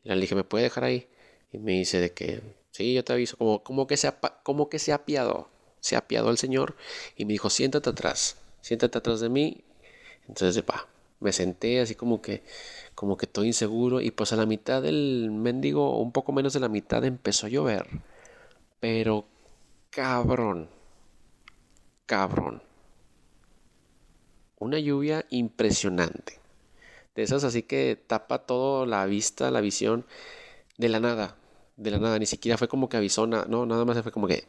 Y 0.04 0.10
le 0.10 0.20
dije, 0.20 0.36
¿me 0.36 0.44
puede 0.44 0.64
dejar 0.64 0.84
ahí? 0.84 1.08
Y 1.52 1.60
me 1.60 1.74
dice 1.74 2.00
de 2.00 2.12
que, 2.12 2.42
sí, 2.72 2.94
yo 2.94 3.04
te 3.04 3.14
aviso, 3.14 3.38
como, 3.38 3.64
como, 3.64 3.88
que, 3.88 3.98
se, 3.98 4.12
como 4.44 4.70
que 4.70 4.80
se 4.80 4.94
apiadó 4.94 5.50
se 5.82 5.96
apiadó 5.96 6.30
el 6.30 6.38
Señor 6.38 6.78
y 7.18 7.26
me 7.26 7.34
dijo, 7.34 7.50
siéntate 7.50 7.90
atrás, 7.90 8.38
siéntate 8.62 8.98
atrás 8.98 9.20
de 9.20 9.30
mí. 9.30 9.64
Entonces, 10.32 10.64
pa, 10.64 10.88
me 11.20 11.34
senté 11.34 11.82
así 11.82 11.94
como 11.96 12.22
que, 12.22 12.42
como 12.96 13.18
que 13.18 13.26
estoy 13.26 13.48
inseguro 13.48 14.00
y 14.00 14.12
pues 14.12 14.32
a 14.32 14.38
la 14.38 14.46
mitad 14.46 14.82
del 14.82 15.30
mendigo, 15.30 16.00
un 16.00 16.14
poco 16.14 16.32
menos 16.32 16.54
de 16.54 16.62
la 16.62 16.70
mitad, 16.70 17.04
empezó 17.04 17.48
a 17.48 17.50
llover. 17.50 17.86
Pero, 18.80 19.26
cabrón, 19.90 20.70
cabrón. 22.06 22.64
Una 24.58 24.80
lluvia 24.80 25.26
impresionante. 25.32 26.40
De 27.16 27.24
esas 27.24 27.44
así 27.44 27.64
que 27.64 28.02
tapa 28.08 28.46
toda 28.46 28.86
la 28.86 29.06
vista, 29.06 29.52
la 29.52 29.60
visión 29.60 30.06
de 30.78 30.88
la 30.88 31.02
nada. 31.02 31.36
De 31.76 31.92
la 31.92 32.00
nada, 32.00 32.20
ni 32.20 32.26
siquiera 32.26 32.58
fue 32.58 32.70
como 32.70 32.88
que 32.88 32.96
avisó, 32.96 33.28
no, 33.28 33.66
nada 33.66 33.84
más 33.84 34.02
fue 34.02 34.14
como 34.14 34.28
que 34.28 34.48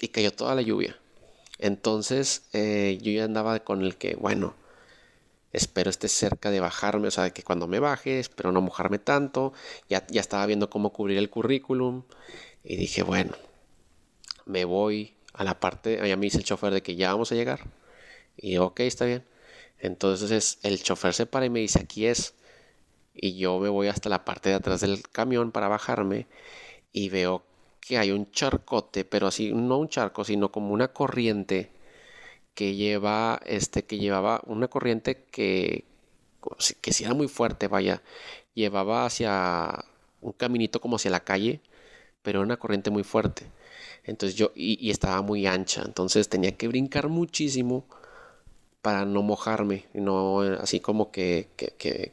y 0.00 0.08
cayó 0.08 0.32
toda 0.32 0.54
la 0.56 0.62
lluvia. 0.62 0.98
Entonces 1.58 2.48
eh, 2.52 2.98
yo 3.02 3.12
ya 3.12 3.24
andaba 3.24 3.60
con 3.60 3.82
el 3.82 3.96
que, 3.96 4.16
bueno, 4.16 4.54
espero 5.52 5.90
esté 5.90 6.08
cerca 6.08 6.50
de 6.50 6.60
bajarme, 6.60 7.08
o 7.08 7.10
sea, 7.10 7.30
que 7.30 7.42
cuando 7.42 7.66
me 7.68 7.80
baje, 7.80 8.18
espero 8.18 8.52
no 8.52 8.60
mojarme 8.60 8.98
tanto. 8.98 9.52
Ya, 9.88 10.06
ya 10.08 10.20
estaba 10.20 10.46
viendo 10.46 10.70
cómo 10.70 10.92
cubrir 10.92 11.18
el 11.18 11.30
currículum 11.30 12.04
y 12.64 12.76
dije, 12.76 13.02
bueno, 13.02 13.34
me 14.46 14.64
voy 14.64 15.14
a 15.32 15.44
la 15.44 15.60
parte, 15.60 16.00
allá 16.00 16.16
me 16.16 16.26
dice 16.26 16.38
el 16.38 16.44
chofer 16.44 16.72
de 16.72 16.82
que 16.82 16.96
ya 16.96 17.12
vamos 17.12 17.32
a 17.32 17.34
llegar. 17.34 17.60
Y 18.36 18.58
ok, 18.58 18.80
está 18.80 19.04
bien. 19.06 19.24
Entonces 19.78 20.58
el 20.62 20.82
chofer 20.82 21.14
se 21.14 21.26
para 21.26 21.46
y 21.46 21.50
me 21.50 21.60
dice, 21.60 21.80
aquí 21.80 22.06
es. 22.06 22.34
Y 23.14 23.36
yo 23.36 23.58
me 23.60 23.68
voy 23.68 23.88
hasta 23.88 24.08
la 24.08 24.24
parte 24.24 24.48
de 24.50 24.56
atrás 24.56 24.80
del 24.80 25.02
camión 25.08 25.52
para 25.52 25.68
bajarme 25.68 26.26
y 26.92 27.10
veo 27.10 27.44
que 27.86 27.98
hay 27.98 28.10
un 28.10 28.30
charcote, 28.30 29.04
pero 29.04 29.26
así, 29.26 29.52
no 29.52 29.78
un 29.78 29.88
charco, 29.88 30.24
sino 30.24 30.50
como 30.50 30.72
una 30.72 30.88
corriente 30.88 31.70
que 32.54 32.74
lleva, 32.76 33.40
este, 33.46 33.84
que 33.84 33.98
llevaba 33.98 34.40
una 34.46 34.68
corriente 34.68 35.24
que, 35.30 35.84
que 36.80 36.92
si 36.92 37.04
era 37.04 37.14
muy 37.14 37.28
fuerte, 37.28 37.68
vaya, 37.68 38.02
llevaba 38.54 39.06
hacia 39.06 39.84
un 40.22 40.32
caminito 40.32 40.80
como 40.80 40.96
hacia 40.96 41.10
la 41.10 41.24
calle, 41.24 41.60
pero 42.22 42.42
una 42.42 42.56
corriente 42.58 42.90
muy 42.90 43.04
fuerte. 43.04 43.46
Entonces 44.04 44.36
yo, 44.38 44.52
y, 44.54 44.90
estaba 44.90 45.22
muy 45.22 45.46
ancha, 45.46 45.82
entonces 45.84 46.28
tenía 46.28 46.56
que 46.56 46.68
brincar 46.68 47.08
muchísimo 47.08 47.86
para 48.82 49.04
no 49.04 49.22
mojarme, 49.22 49.86
no 49.94 50.40
así 50.40 50.80
como 50.80 51.10
que, 51.12 51.48
que, 51.56 51.68
que, 51.78 52.12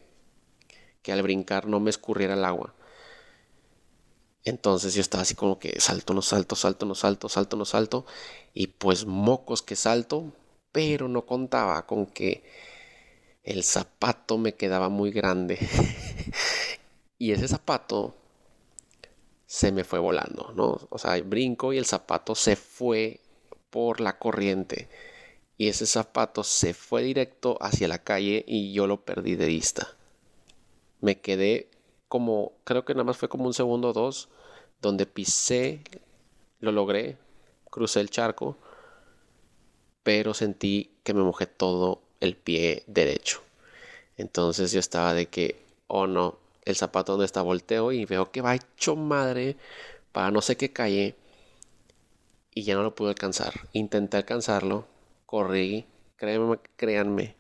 que 1.02 1.12
al 1.14 1.22
brincar 1.24 1.68
no 1.68 1.80
me 1.80 1.90
escurriera 1.90 2.34
el 2.36 2.46
agua. 2.46 2.74
Entonces 4.44 4.94
yo 4.94 5.02
estaba 5.02 5.24
así 5.24 5.36
como 5.36 5.60
que 5.60 5.80
salto, 5.80 6.14
no 6.14 6.22
salto, 6.22 6.56
salto, 6.56 6.86
no 6.86 6.96
salto, 6.96 7.30
salto, 7.30 7.58
no 7.58 7.66
salto. 7.66 8.06
Y 8.54 8.68
pues 8.68 9.06
mocos 9.06 9.62
que 9.62 9.76
salto, 9.76 10.34
pero 10.72 11.08
no 11.08 11.26
contaba 11.26 11.86
con 11.86 12.08
que 12.08 12.44
el 13.44 13.64
zapato 13.64 14.38
me 14.38 14.56
quedaba 14.56 14.90
muy 14.90 15.12
grande. 15.12 15.60
y 17.18 17.32
ese 17.32 17.48
zapato 17.48 18.16
se 19.46 19.72
me 19.72 19.84
fue 19.84 20.00
volando, 20.00 20.54
¿no? 20.56 20.88
O 20.90 20.98
sea, 20.98 21.22
brinco 21.22 21.74
y 21.74 21.78
el 21.78 21.86
zapato 21.86 22.36
se 22.36 22.56
fue 22.56 23.20
por 23.70 24.00
la 24.02 24.18
corriente. 24.18 24.90
Y 25.58 25.68
ese 25.68 25.86
zapato 25.86 26.44
se 26.44 26.74
fue 26.74 27.04
directo 27.04 27.58
hacia 27.62 27.88
la 27.88 28.00
calle 28.04 28.44
y 28.48 28.74
yo 28.74 28.88
lo 28.88 29.06
perdí 29.06 29.36
de 29.36 29.48
vista. 29.48 29.96
Me 31.02 31.20
quedé 31.20 31.71
como, 32.12 32.52
creo 32.66 32.84
que 32.84 32.94
nada 32.94 33.06
más 33.06 33.18
fue 33.18 33.30
como 33.30 33.46
un 33.46 33.54
segundo 33.54 33.90
o 33.90 33.94
dos, 33.94 34.28
donde 34.82 35.06
pisé, 35.06 35.82
lo 36.60 36.72
logré, 36.74 37.18
crucé 37.70 38.02
el 38.02 38.10
charco 38.10 38.58
pero 40.04 40.34
sentí 40.34 40.92
que 41.04 41.14
me 41.14 41.24
mojé 41.24 41.46
todo 41.46 42.02
el 42.20 42.36
pie 42.36 42.84
derecho. 42.88 43.42
Entonces 44.18 44.72
yo 44.72 44.80
estaba 44.80 45.14
de 45.14 45.28
que, 45.28 45.64
oh 45.88 46.08
no, 46.08 46.38
el 46.66 46.76
zapato 46.76 47.14
donde 47.14 47.26
está 47.26 47.42
volteo 47.42 47.92
y 47.92 48.06
veo 48.06 48.32
que 48.32 48.42
va 48.42 48.56
hecho 48.56 48.96
madre 48.96 49.58
para 50.12 50.32
no 50.32 50.42
sé 50.42 50.58
qué 50.58 50.72
calle 50.72 51.16
y 52.54 52.64
ya 52.64 52.76
no 52.76 52.84
lo 52.84 52.96
pude 52.96 53.10
alcanzar. 53.10 53.54
Intenté 53.74 54.18
alcanzarlo, 54.18 54.86
corrí, 55.26 55.86
créanme, 56.18 56.60
créanme, 56.76 57.36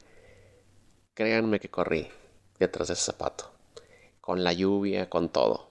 créanme 1.13 1.59
que 1.59 1.69
corrí 1.69 2.07
detrás 2.59 2.87
de 2.87 2.93
ese 2.93 3.03
zapato, 3.03 3.51
con 4.21 4.43
la 4.43 4.53
lluvia, 4.53 5.09
con 5.09 5.29
todo. 5.29 5.67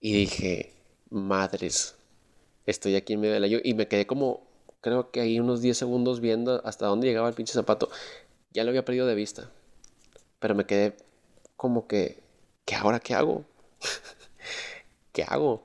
Y 0.00 0.12
dije, 0.12 0.74
madres, 1.10 1.96
estoy 2.66 2.96
aquí 2.96 3.14
en 3.14 3.20
medio 3.20 3.34
de 3.34 3.40
la 3.40 3.46
lluvia 3.46 3.62
y 3.64 3.74
me 3.74 3.88
quedé 3.88 4.06
como, 4.06 4.42
creo 4.80 5.10
que 5.10 5.20
ahí 5.20 5.40
unos 5.40 5.62
10 5.62 5.76
segundos 5.78 6.20
viendo 6.20 6.64
hasta 6.66 6.86
dónde 6.86 7.06
llegaba 7.06 7.28
el 7.28 7.34
pinche 7.34 7.52
zapato. 7.54 7.88
Ya 8.52 8.64
lo 8.64 8.70
había 8.70 8.84
perdido 8.84 9.06
de 9.06 9.14
vista, 9.14 9.50
pero 10.40 10.54
me 10.54 10.66
quedé 10.66 10.96
como 11.56 11.86
que, 11.86 12.22
¿qué 12.64 12.76
ahora 12.76 13.00
qué 13.00 13.14
hago? 13.14 13.44
¿Qué 15.12 15.24
hago? 15.24 15.62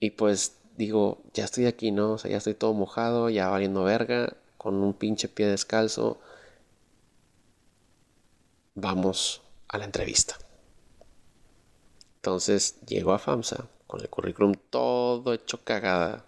Y 0.00 0.10
pues 0.12 0.56
digo, 0.76 1.22
ya 1.34 1.44
estoy 1.44 1.66
aquí, 1.66 1.90
¿no? 1.92 2.12
O 2.12 2.18
sea, 2.18 2.30
ya 2.30 2.38
estoy 2.38 2.54
todo 2.54 2.72
mojado, 2.74 3.30
ya 3.30 3.48
valiendo 3.48 3.84
verga, 3.84 4.36
con 4.56 4.76
un 4.76 4.94
pinche 4.94 5.28
pie 5.28 5.46
descalzo. 5.46 6.18
Vamos 8.74 9.42
a 9.70 9.78
la 9.78 9.84
entrevista. 9.84 10.36
Entonces 12.16 12.80
llego 12.86 13.12
a 13.12 13.18
FAMSA 13.18 13.66
con 13.86 14.00
el 14.00 14.10
currículum 14.10 14.54
todo 14.70 15.32
hecho 15.32 15.64
cagada. 15.64 16.24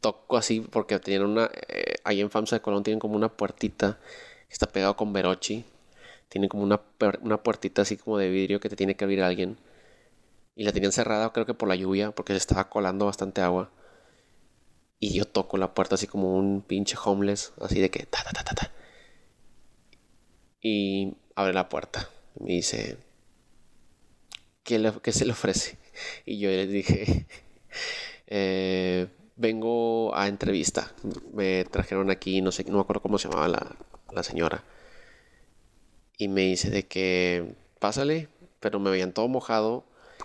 Toco 0.00 0.36
así 0.36 0.60
porque 0.60 0.98
tenían 0.98 1.24
una. 1.24 1.50
Eh, 1.68 1.96
ahí 2.04 2.20
en 2.20 2.30
FAMSA 2.30 2.56
de 2.56 2.62
Colón 2.62 2.82
tienen 2.82 3.00
como 3.00 3.16
una 3.16 3.28
puertita 3.28 3.98
que 4.48 4.52
está 4.52 4.66
pegado 4.66 4.96
con 4.96 5.12
Verochi. 5.12 5.64
Tienen 6.28 6.48
como 6.48 6.62
una, 6.62 6.80
una 7.22 7.42
puertita 7.42 7.82
así 7.82 7.96
como 7.96 8.18
de 8.18 8.30
vidrio 8.30 8.60
que 8.60 8.68
te 8.68 8.76
tiene 8.76 8.96
que 8.96 9.04
abrir 9.04 9.22
alguien 9.22 9.58
y 10.54 10.64
la 10.64 10.72
tenían 10.72 10.92
cerrada, 10.92 11.32
creo 11.32 11.46
que 11.46 11.54
por 11.54 11.68
la 11.68 11.76
lluvia, 11.76 12.12
porque 12.12 12.32
se 12.34 12.38
estaba 12.38 12.68
colando 12.68 13.06
bastante 13.06 13.40
agua. 13.40 13.70
Y 15.00 15.14
yo 15.14 15.24
toco 15.26 15.56
la 15.58 15.74
puerta 15.74 15.96
así 15.96 16.06
como 16.06 16.36
un 16.36 16.62
pinche 16.62 16.96
homeless, 17.02 17.52
así 17.60 17.80
de 17.80 17.90
que 17.90 18.06
ta 18.06 18.22
ta 18.24 18.32
ta 18.32 18.44
ta 18.44 18.54
ta. 18.54 18.72
Y 20.60 21.16
abre 21.34 21.52
la 21.52 21.68
puerta. 21.68 22.08
Me 22.38 22.52
dice, 22.52 22.98
¿qué, 24.64 24.92
¿qué, 25.02 25.12
se 25.12 25.24
le 25.24 25.32
ofrece? 25.32 25.78
Y 26.24 26.38
yo 26.38 26.48
le 26.48 26.66
dije, 26.66 27.26
eh, 28.26 29.08
vengo 29.36 30.14
a 30.14 30.28
entrevista. 30.28 30.92
Me 31.32 31.64
trajeron 31.64 32.10
aquí, 32.10 32.40
no 32.42 32.52
sé, 32.52 32.64
no 32.64 32.74
me 32.74 32.80
acuerdo 32.80 33.02
cómo 33.02 33.18
se 33.18 33.28
llamaba 33.28 33.48
la, 33.48 33.76
la 34.12 34.22
señora. 34.22 34.64
Y 36.16 36.28
me 36.28 36.42
dice 36.42 36.70
de 36.70 36.86
que, 36.86 37.54
pásale, 37.78 38.28
pero 38.60 38.78
me 38.78 38.90
veían 38.90 39.12
todo 39.12 39.28
mojado 39.28 39.84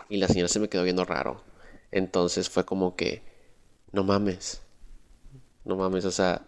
y 0.10 0.18
la 0.18 0.28
señora 0.28 0.48
se 0.48 0.60
me 0.60 0.70
quedó 0.70 0.84
viendo 0.84 1.06
raro. 1.06 1.42
Entonces 1.92 2.50
fue 2.50 2.66
como 2.66 2.96
que, 2.96 3.24
no 3.92 4.04
mames, 4.04 4.62
no 5.66 5.76
mames, 5.76 6.06
o 6.06 6.12
sea, 6.12 6.46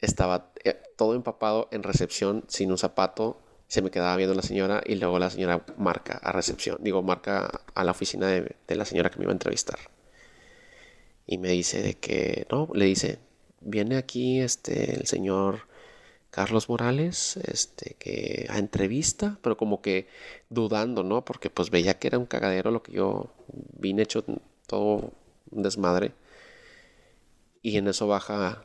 estaba 0.00 0.52
eh, 0.64 0.80
todo 0.96 1.14
empapado 1.14 1.68
en 1.72 1.82
recepción 1.82 2.44
sin 2.48 2.70
un 2.70 2.78
zapato. 2.78 3.40
Se 3.68 3.82
me 3.82 3.90
quedaba 3.90 4.16
viendo 4.16 4.34
la 4.34 4.42
señora 4.42 4.82
y 4.84 4.96
luego 4.96 5.18
la 5.18 5.30
señora 5.30 5.64
marca 5.78 6.18
a 6.22 6.32
recepción, 6.32 6.78
digo, 6.80 7.02
marca 7.02 7.62
a 7.74 7.84
la 7.84 7.92
oficina 7.92 8.28
de, 8.28 8.56
de 8.66 8.76
la 8.76 8.84
señora 8.84 9.10
que 9.10 9.18
me 9.18 9.24
iba 9.24 9.32
a 9.32 9.34
entrevistar. 9.34 9.78
Y 11.26 11.38
me 11.38 11.48
dice 11.48 11.82
de 11.82 11.94
que, 11.94 12.46
no, 12.50 12.68
le 12.74 12.84
dice, 12.84 13.18
viene 13.60 13.96
aquí 13.96 14.40
este, 14.40 14.94
el 14.94 15.06
señor 15.06 15.66
Carlos 16.30 16.68
Morales, 16.68 17.36
este, 17.36 17.94
que 17.98 18.46
a 18.50 18.58
entrevista, 18.58 19.38
pero 19.42 19.56
como 19.56 19.80
que 19.80 20.08
dudando, 20.50 21.02
¿no? 21.04 21.24
Porque 21.24 21.48
pues 21.50 21.70
veía 21.70 21.98
que 21.98 22.08
era 22.08 22.18
un 22.18 22.26
cagadero 22.26 22.70
lo 22.70 22.82
que 22.82 22.92
yo 22.92 23.32
vine 23.78 24.02
hecho 24.02 24.24
todo 24.66 25.12
un 25.50 25.62
desmadre. 25.62 26.12
Y 27.62 27.78
en 27.78 27.88
eso 27.88 28.06
baja 28.08 28.64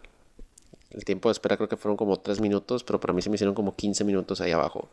el 0.91 1.05
tiempo 1.05 1.29
de 1.29 1.33
espera, 1.33 1.57
creo 1.57 1.69
que 1.69 1.77
fueron 1.77 1.97
como 1.97 2.19
tres 2.19 2.39
minutos, 2.39 2.83
pero 2.83 2.99
para 2.99 3.13
mí 3.13 3.21
se 3.21 3.29
me 3.29 3.35
hicieron 3.35 3.55
como 3.55 3.75
15 3.75 4.03
minutos 4.03 4.41
ahí 4.41 4.51
abajo. 4.51 4.89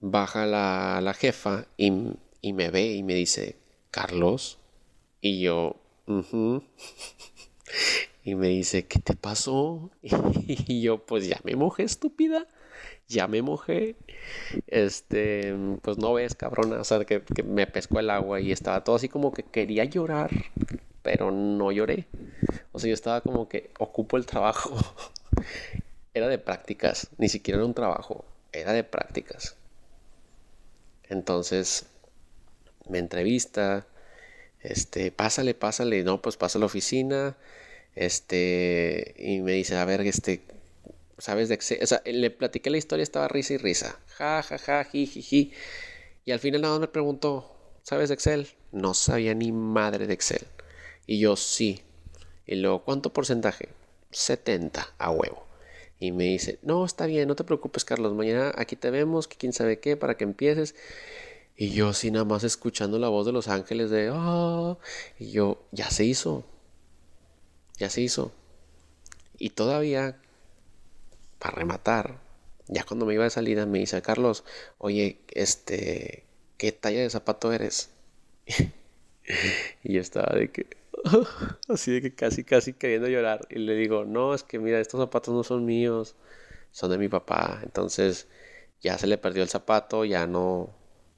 Baja 0.00 0.46
la, 0.46 1.00
la 1.02 1.14
jefa 1.14 1.66
y, 1.76 1.92
y, 2.40 2.52
me 2.52 2.70
ve 2.70 2.92
y 2.94 3.02
me 3.02 3.14
dice, 3.14 3.56
Carlos. 3.90 4.58
Y 5.20 5.40
yo, 5.40 5.76
Y 8.22 8.34
me 8.34 8.48
dice, 8.48 8.86
¿qué 8.86 8.98
te 8.98 9.14
pasó? 9.14 9.90
Y 10.46 10.82
yo, 10.82 10.98
pues 11.04 11.26
ya 11.26 11.40
me 11.44 11.56
mojé, 11.56 11.84
estúpida. 11.84 12.46
Ya 13.08 13.26
me 13.26 13.42
mojé. 13.42 13.96
Este, 14.66 15.54
pues 15.82 15.98
no 15.98 16.14
ves, 16.14 16.34
cabrona. 16.34 16.80
O 16.80 16.84
sea, 16.84 17.04
que, 17.04 17.22
me 17.44 17.66
pescó 17.66 18.00
el 18.00 18.10
agua 18.10 18.40
y 18.40 18.52
estaba 18.52 18.84
todo 18.84 18.96
así 18.96 19.08
como 19.08 19.32
que 19.32 19.42
quería 19.42 19.84
llorar, 19.84 20.30
pero 21.02 21.30
no 21.30 21.72
lloré. 21.72 22.06
Yo 22.88 22.94
estaba 22.94 23.20
como 23.20 23.48
que 23.48 23.70
ocupo 23.78 24.16
el 24.16 24.26
trabajo. 24.26 24.76
Era 26.14 26.28
de 26.28 26.38
prácticas, 26.38 27.08
ni 27.18 27.28
siquiera 27.28 27.58
era 27.58 27.66
un 27.66 27.74
trabajo, 27.74 28.24
era 28.52 28.72
de 28.72 28.82
prácticas. 28.82 29.54
Entonces, 31.08 31.86
me 32.88 32.98
entrevista, 32.98 33.86
este, 34.60 35.12
pásale, 35.12 35.54
pásale, 35.54 36.02
no, 36.02 36.20
pues 36.20 36.36
pasa 36.36 36.58
a 36.58 36.60
la 36.60 36.66
oficina, 36.66 37.36
este, 37.94 39.14
y 39.18 39.40
me 39.40 39.52
dice, 39.52 39.76
a 39.76 39.84
ver, 39.84 40.00
este, 40.02 40.42
¿sabes 41.18 41.48
de 41.48 41.54
Excel? 41.54 41.78
O 41.82 41.86
sea, 41.86 42.02
le 42.04 42.30
platiqué 42.30 42.70
la 42.70 42.78
historia, 42.78 43.02
estaba 43.02 43.28
risa 43.28 43.54
y 43.54 43.58
risa. 43.58 43.98
Ja, 44.08 44.42
ja, 44.42 44.58
ja, 44.58 44.84
ji, 44.84 45.06
ji, 45.06 45.22
ji. 45.22 45.52
Y 46.24 46.32
al 46.32 46.40
final 46.40 46.60
nada 46.62 46.74
más 46.74 46.80
me 46.80 46.88
preguntó, 46.88 47.54
¿sabes 47.82 48.08
de 48.08 48.14
Excel? 48.14 48.48
No 48.72 48.94
sabía 48.94 49.34
ni 49.34 49.52
madre 49.52 50.06
de 50.06 50.14
Excel. 50.14 50.46
Y 51.06 51.18
yo, 51.20 51.36
sí. 51.36 51.82
Y 52.50 52.56
luego, 52.56 52.82
¿cuánto 52.82 53.12
porcentaje? 53.12 53.68
70 54.10 54.94
a 54.98 55.10
huevo. 55.12 55.46
Y 56.00 56.10
me 56.10 56.24
dice, 56.24 56.58
no, 56.62 56.84
está 56.84 57.06
bien, 57.06 57.28
no 57.28 57.36
te 57.36 57.44
preocupes, 57.44 57.84
Carlos. 57.84 58.12
Mañana 58.12 58.52
aquí 58.56 58.74
te 58.74 58.90
vemos, 58.90 59.28
que 59.28 59.36
quién 59.36 59.52
sabe 59.52 59.78
qué, 59.78 59.96
para 59.96 60.16
que 60.16 60.24
empieces. 60.24 60.74
Y 61.56 61.70
yo 61.70 61.90
así 61.90 62.10
nada 62.10 62.24
más 62.24 62.42
escuchando 62.42 62.98
la 62.98 63.08
voz 63.08 63.24
de 63.24 63.30
los 63.30 63.46
ángeles 63.46 63.90
de, 63.90 64.10
ah, 64.12 64.76
y 65.20 65.30
yo, 65.30 65.62
ya 65.70 65.92
se 65.92 66.04
hizo, 66.04 66.44
ya 67.78 67.88
se 67.88 68.00
hizo. 68.00 68.32
Y 69.38 69.50
todavía, 69.50 70.20
para 71.38 71.54
rematar, 71.54 72.18
ya 72.66 72.82
cuando 72.82 73.06
me 73.06 73.14
iba 73.14 73.22
de 73.22 73.30
salida 73.30 73.64
me 73.64 73.78
dice, 73.78 74.02
Carlos, 74.02 74.42
oye, 74.78 75.20
este, 75.28 76.24
¿qué 76.56 76.72
talla 76.72 76.98
de 77.00 77.10
zapato 77.10 77.52
eres? 77.52 77.90
y 79.84 79.92
yo 79.92 80.00
estaba 80.00 80.36
de 80.36 80.50
que, 80.50 80.79
así 81.68 81.92
de 81.92 82.02
que 82.02 82.14
casi, 82.14 82.44
casi 82.44 82.72
queriendo 82.74 83.08
llorar. 83.08 83.46
Y 83.50 83.58
le 83.60 83.74
digo, 83.74 84.04
no, 84.04 84.34
es 84.34 84.42
que 84.42 84.58
mira, 84.58 84.80
estos 84.80 85.00
zapatos 85.00 85.34
no 85.34 85.42
son 85.44 85.64
míos, 85.64 86.14
son 86.72 86.90
de 86.90 86.98
mi 86.98 87.08
papá. 87.08 87.60
Entonces 87.64 88.28
ya 88.82 88.98
se 88.98 89.06
le 89.06 89.18
perdió 89.18 89.42
el 89.42 89.48
zapato, 89.50 90.04
ya 90.04 90.26
no, 90.26 90.70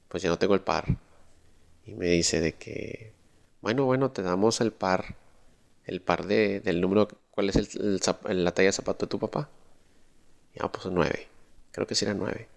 pues 0.08 0.22
ya 0.22 0.30
no 0.30 0.38
tengo 0.38 0.54
el 0.54 0.62
par. 0.62 0.86
Y 1.86 1.94
me 1.94 2.06
dice 2.08 2.40
de 2.40 2.54
que, 2.54 3.14
bueno, 3.62 3.84
bueno, 3.86 4.12
te 4.12 4.22
damos 4.22 4.60
el 4.60 4.72
par 4.72 5.16
el 5.86 6.02
par 6.02 6.26
de, 6.26 6.60
del 6.60 6.80
número, 6.80 7.08
¿cuál 7.32 7.50
es 7.50 7.56
el, 7.56 8.00
la 8.44 8.52
talla 8.54 8.68
de 8.68 8.72
zapato 8.72 9.06
de 9.06 9.10
tu 9.10 9.18
papá? 9.18 9.50
Ya, 10.54 10.70
pues 10.70 10.86
nueve. 10.86 11.28
Creo 11.72 11.86
que 11.86 11.94
sí 11.94 12.06
nueve. 12.14 12.48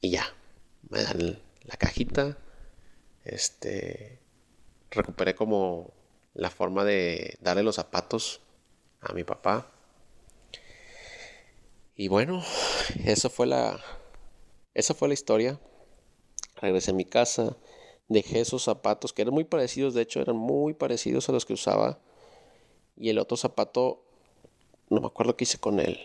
Y 0.00 0.10
ya, 0.10 0.24
me 0.90 1.02
dan 1.02 1.38
la 1.64 1.76
cajita. 1.76 2.36
Este, 3.24 4.17
recuperé 4.90 5.34
como 5.34 5.92
la 6.34 6.50
forma 6.50 6.84
de 6.84 7.36
darle 7.40 7.62
los 7.62 7.76
zapatos 7.76 8.40
a 9.00 9.12
mi 9.12 9.24
papá. 9.24 9.70
Y 11.96 12.08
bueno, 12.08 12.42
eso 13.04 13.28
fue 13.28 13.46
la, 13.46 13.80
esa 14.74 14.94
fue 14.94 15.08
la 15.08 15.14
historia. 15.14 15.58
Regresé 16.56 16.92
a 16.92 16.94
mi 16.94 17.04
casa 17.04 17.56
dejé 18.08 18.40
esos 18.40 18.64
zapatos 18.64 19.12
que 19.12 19.22
eran 19.22 19.34
muy 19.34 19.44
parecidos, 19.44 19.94
de 19.94 20.02
hecho 20.02 20.20
eran 20.20 20.36
muy 20.36 20.74
parecidos 20.74 21.28
a 21.28 21.32
los 21.32 21.46
que 21.46 21.52
usaba. 21.52 22.00
Y 22.96 23.10
el 23.10 23.18
otro 23.18 23.36
zapato, 23.36 24.02
no 24.88 25.00
me 25.00 25.06
acuerdo 25.06 25.36
qué 25.36 25.44
hice 25.44 25.58
con 25.58 25.78
él. 25.78 25.98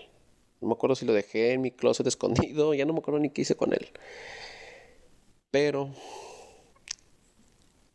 No 0.62 0.68
me 0.68 0.74
acuerdo 0.74 0.96
si 0.96 1.06
lo 1.06 1.14
dejé 1.14 1.54
en 1.54 1.62
mi 1.62 1.72
closet 1.72 2.06
escondido, 2.08 2.74
ya 2.74 2.86
no 2.86 2.94
me 2.94 3.00
acuerdo 3.00 3.20
ni 3.20 3.30
qué 3.30 3.42
hice 3.42 3.56
con 3.56 3.74
él. 3.74 3.90
Pero 5.50 5.90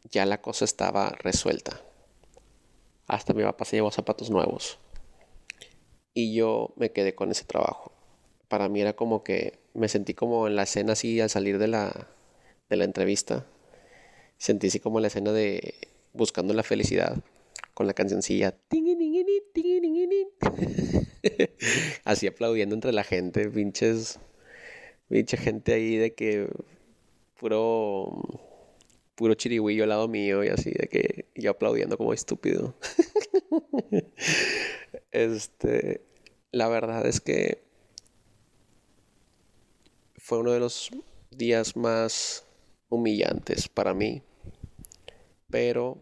ya 0.04 0.26
la 0.26 0.40
cosa 0.40 0.64
estaba 0.64 1.10
resuelta. 1.20 1.80
Hasta 3.06 3.34
mi 3.34 3.42
papá 3.42 3.64
se 3.64 3.76
llevó 3.76 3.90
zapatos 3.90 4.30
nuevos. 4.30 4.78
Y 6.14 6.34
yo 6.34 6.74
me 6.76 6.92
quedé 6.92 7.14
con 7.14 7.30
ese 7.30 7.44
trabajo. 7.44 7.92
Para 8.48 8.68
mí 8.68 8.80
era 8.80 8.94
como 8.94 9.22
que 9.22 9.58
me 9.74 9.88
sentí 9.88 10.14
como 10.14 10.46
en 10.46 10.56
la 10.56 10.64
escena 10.64 10.92
así 10.94 11.20
al 11.20 11.30
salir 11.30 11.58
de 11.58 11.68
la, 11.68 12.08
de 12.68 12.76
la 12.76 12.84
entrevista 12.84 13.46
sentí 14.38 14.68
así 14.68 14.80
como 14.80 15.00
la 15.00 15.08
escena 15.08 15.32
de 15.32 15.74
buscando 16.12 16.54
la 16.54 16.62
felicidad 16.62 17.18
con 17.74 17.86
la 17.86 17.94
cancioncilla. 17.94 18.56
Así 22.04 22.26
aplaudiendo 22.26 22.74
entre 22.74 22.92
la 22.92 23.04
gente, 23.04 23.48
pinches. 23.48 24.18
Pinche 25.08 25.36
gente 25.36 25.74
ahí 25.74 25.96
de 25.96 26.14
que 26.14 26.48
puro 27.38 28.22
puro 29.18 29.34
chirigüillo 29.34 29.82
al 29.82 29.88
lado 29.88 30.06
mío 30.06 30.44
y 30.44 30.48
así 30.48 30.70
de 30.70 30.88
que 30.88 31.26
yo 31.34 31.50
aplaudiendo 31.50 31.98
como 31.98 32.12
estúpido. 32.12 32.76
este, 35.10 36.06
la 36.52 36.68
verdad 36.68 37.04
es 37.04 37.20
que 37.20 37.64
fue 40.16 40.38
uno 40.38 40.52
de 40.52 40.60
los 40.60 40.90
días 41.32 41.76
más 41.76 42.46
humillantes 42.88 43.68
para 43.68 43.92
mí, 43.92 44.22
pero 45.50 45.98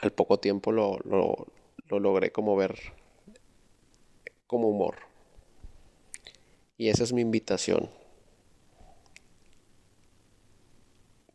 al 0.00 0.10
poco 0.10 0.40
tiempo 0.40 0.72
lo, 0.72 0.98
lo, 1.04 1.52
lo 1.88 2.00
logré 2.00 2.32
como 2.32 2.56
ver 2.56 2.74
como 4.46 4.68
humor. 4.68 4.96
Y 6.78 6.88
esa 6.88 7.04
es 7.04 7.12
mi 7.12 7.20
invitación. 7.20 7.90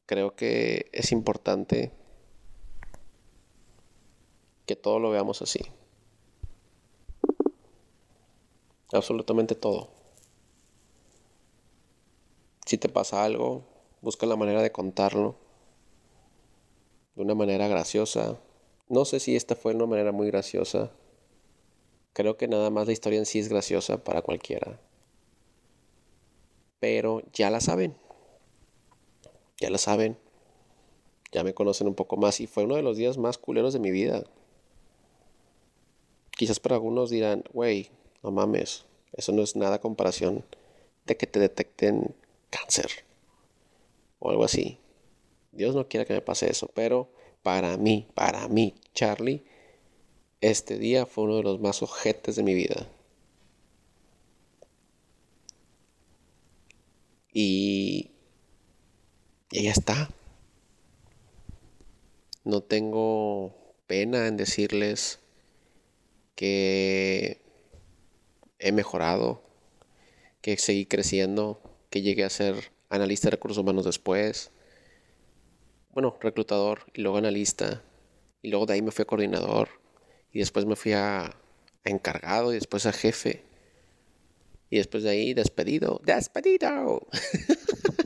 Creo 0.10 0.36
que 0.36 0.90
es 0.92 1.12
importante 1.12 1.92
que 4.66 4.76
todo 4.76 4.98
lo 4.98 5.12
veamos 5.12 5.44
así. 5.44 5.60
Absolutamente 8.92 9.54
todo. 9.54 9.92
Si 12.66 12.80
te 12.80 12.90
pasa 12.90 13.24
algo, 13.24 13.68
busca 14.02 14.26
la 14.26 14.36
manera 14.36 14.64
de 14.64 14.72
contarlo 14.72 15.36
de 17.14 17.22
una 17.22 17.36
manera 17.36 17.68
graciosa. 17.68 18.40
No 18.88 19.06
sé 19.06 19.20
si 19.20 19.36
esta 19.36 19.56
fue 19.56 19.76
una 19.76 19.86
manera 19.86 20.12
muy 20.12 20.26
graciosa. 20.26 20.90
Creo 22.14 22.36
que 22.36 22.48
nada 22.48 22.72
más 22.72 22.88
la 22.88 22.94
historia 22.94 23.20
en 23.20 23.28
sí 23.28 23.38
es 23.38 23.48
graciosa 23.48 24.04
para 24.04 24.24
cualquiera. 24.24 24.82
Pero 26.80 27.22
ya 27.32 27.52
la 27.52 27.62
saben. 27.62 28.09
Ya 29.60 29.70
la 29.70 29.78
saben. 29.78 30.18
Ya 31.32 31.44
me 31.44 31.54
conocen 31.54 31.88
un 31.88 31.96
poco 31.96 32.18
más 32.18 32.40
y 32.40 32.48
fue 32.48 32.64
uno 32.64 32.76
de 32.76 32.82
los 32.82 32.98
días 32.98 33.18
más 33.18 33.38
culeros 33.38 33.74
de 33.74 33.80
mi 33.80 33.92
vida. 33.92 34.24
Quizás 36.32 36.60
para 36.60 36.76
algunos 36.76 37.10
dirán, 37.10 37.44
güey, 37.54 37.92
no 38.24 38.32
mames, 38.32 38.86
eso 39.14 39.32
no 39.32 39.42
es 39.42 39.56
nada 39.56 39.82
comparación 39.82 40.46
de 41.06 41.18
que 41.18 41.28
te 41.28 41.40
detecten 41.40 42.16
cáncer 42.50 42.90
o 44.20 44.30
algo 44.30 44.44
así. 44.44 44.80
Dios 45.52 45.76
no 45.76 45.88
quiera 45.88 46.06
que 46.06 46.14
me 46.14 46.22
pase 46.22 46.50
eso, 46.50 46.70
pero 46.74 47.10
para 47.44 47.78
mí, 47.78 48.08
para 48.16 48.48
mí, 48.48 48.76
Charlie, 48.94 49.44
este 50.42 50.78
día 50.78 51.06
fue 51.06 51.26
uno 51.26 51.38
de 51.38 51.44
los 51.44 51.60
más 51.60 51.84
ojetes 51.84 52.36
de 52.36 52.44
mi 52.44 52.54
vida. 52.54 52.88
Y, 57.34 58.12
y 59.52 59.64
ya 59.64 59.72
está. 59.72 60.10
No 62.44 62.62
tengo 62.62 63.56
pena 63.88 64.28
en 64.28 64.38
decirles 64.38 65.20
que 66.36 67.42
he 68.60 68.72
mejorado, 68.72 69.44
que 70.42 70.58
seguí 70.58 70.86
creciendo, 70.86 71.62
que 71.90 72.02
llegué 72.02 72.24
a 72.24 72.30
ser 72.30 72.72
analista 72.90 73.28
de 73.28 73.32
recursos 73.32 73.58
humanos 73.58 73.86
después. 73.86 74.52
Bueno, 75.92 76.18
reclutador 76.22 76.84
y 76.94 77.02
luego 77.02 77.18
analista. 77.18 77.84
Y 78.42 78.50
luego 78.50 78.66
de 78.66 78.74
ahí 78.74 78.82
me 78.82 78.92
fui 78.92 79.04
a 79.04 79.06
coordinador. 79.06 79.70
Y 80.32 80.40
después 80.40 80.66
me 80.66 80.76
fui 80.76 80.94
a, 80.94 81.36
encargado 81.84 82.52
y 82.52 82.56
después 82.56 82.86
a 82.86 82.94
jefe. 82.94 83.44
Y 84.70 84.78
después 84.78 85.04
de 85.04 85.10
ahí 85.10 85.34
despedido. 85.34 86.00
¡Despedido! 86.06 87.08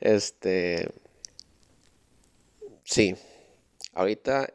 este. 0.00 0.92
Sí. 2.84 3.16
Ahorita 3.92 4.52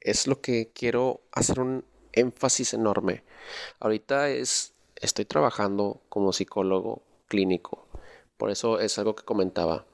es 0.00 0.26
lo 0.26 0.40
que 0.40 0.70
quiero 0.72 1.20
hacer 1.32 1.60
un 1.60 1.84
énfasis 2.12 2.74
enorme. 2.74 3.22
Ahorita 3.80 4.30
es, 4.30 4.72
estoy 4.96 5.24
trabajando 5.24 6.00
como 6.08 6.32
psicólogo 6.32 7.02
clínico. 7.28 7.86
Por 8.36 8.50
eso 8.50 8.80
es 8.80 8.98
algo 8.98 9.14
que 9.14 9.24
comentaba. 9.24 9.84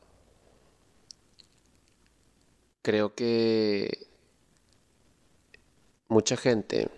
Creo 2.83 3.15
que 3.15 4.09
mucha 6.09 6.37
gente, 6.37 6.89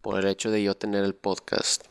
por 0.00 0.18
el 0.18 0.26
hecho 0.26 0.50
de 0.50 0.62
yo 0.62 0.74
tener 0.76 1.04
el 1.04 1.14
podcast, 1.14 1.84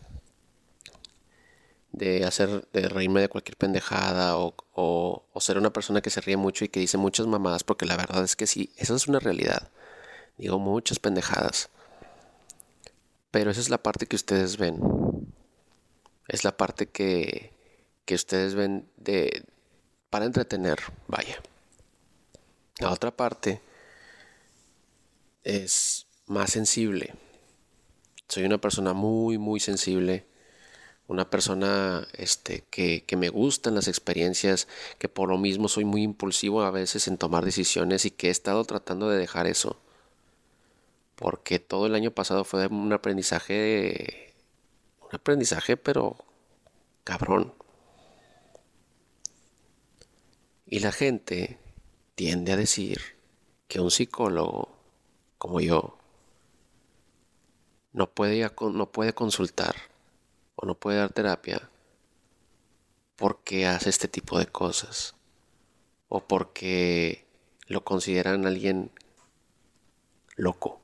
de 1.97 2.25
hacer, 2.25 2.67
de 2.71 2.87
reírme 2.89 3.21
de 3.21 3.29
cualquier 3.29 3.57
pendejada 3.57 4.37
o, 4.37 4.55
o, 4.73 5.39
ser 5.39 5.57
una 5.57 5.73
persona 5.73 6.01
que 6.01 6.09
se 6.09 6.21
ríe 6.21 6.37
mucho 6.37 6.65
y 6.65 6.69
que 6.69 6.79
dice 6.79 6.97
muchas 6.97 7.27
mamadas, 7.27 7.63
porque 7.63 7.85
la 7.85 7.97
verdad 7.97 8.23
es 8.23 8.35
que 8.35 8.47
sí, 8.47 8.71
eso 8.77 8.95
es 8.95 9.07
una 9.07 9.19
realidad. 9.19 9.69
Digo 10.37 10.59
muchas 10.59 10.99
pendejadas. 10.99 11.69
Pero 13.31 13.51
esa 13.51 13.61
es 13.61 13.69
la 13.69 13.81
parte 13.81 14.05
que 14.05 14.15
ustedes 14.15 14.57
ven. 14.57 14.79
Es 16.27 16.43
la 16.43 16.55
parte 16.55 16.87
que, 16.87 17.53
que 18.05 18.15
ustedes 18.15 18.53
ven 18.53 18.89
de 18.97 19.43
para 20.09 20.25
entretener, 20.25 20.79
vaya. 21.07 21.41
La 22.79 22.91
otra 22.91 23.11
parte 23.15 23.61
es 25.43 26.05
más 26.27 26.51
sensible. 26.51 27.15
Soy 28.27 28.43
una 28.43 28.59
persona 28.59 28.93
muy, 28.93 29.37
muy 29.37 29.59
sensible. 29.59 30.26
Una 31.07 31.29
persona 31.29 32.07
este, 32.13 32.65
que, 32.69 33.03
que 33.05 33.15
me 33.15 33.29
gustan 33.29 33.75
las 33.75 33.87
experiencias, 33.87 34.67
que 34.99 35.09
por 35.09 35.29
lo 35.29 35.37
mismo 35.37 35.69
soy 35.69 35.85
muy 35.85 36.03
impulsivo 36.03 36.63
a 36.63 36.71
veces 36.71 37.07
en 37.07 37.17
tomar 37.17 37.45
decisiones 37.45 38.05
y 38.05 38.11
que 38.11 38.27
he 38.27 38.31
estado 38.31 38.63
tratando 38.65 39.09
de 39.09 39.17
dejar 39.17 39.47
eso 39.47 39.77
porque 41.17 41.57
todo 41.57 41.87
el 41.87 41.95
año 41.95 42.11
pasado 42.11 42.45
fue 42.45 42.67
un 42.67 42.93
aprendizaje, 42.93 44.35
un 45.01 45.09
aprendizaje, 45.15 45.75
pero 45.75 46.15
cabrón. 47.03 47.55
Y 50.67 50.79
la 50.79 50.91
gente 50.91 51.57
tiende 52.13 52.51
a 52.51 52.55
decir 52.55 53.01
que 53.67 53.79
un 53.79 53.89
psicólogo 53.89 54.77
como 55.39 55.59
yo 55.59 55.97
no 57.93 58.07
puede, 58.11 58.47
no 58.73 58.91
puede 58.91 59.13
consultar 59.13 59.75
o 60.57 60.65
no 60.65 60.75
puede 60.75 60.97
dar 60.97 61.13
terapia 61.13 61.69
porque 63.15 63.65
hace 63.65 63.89
este 63.89 64.09
tipo 64.09 64.37
de 64.37 64.47
cosas 64.47 65.15
o 66.09 66.19
porque 66.27 67.25
lo 67.67 67.85
consideran 67.85 68.45
alguien 68.45 68.91
loco 70.35 70.81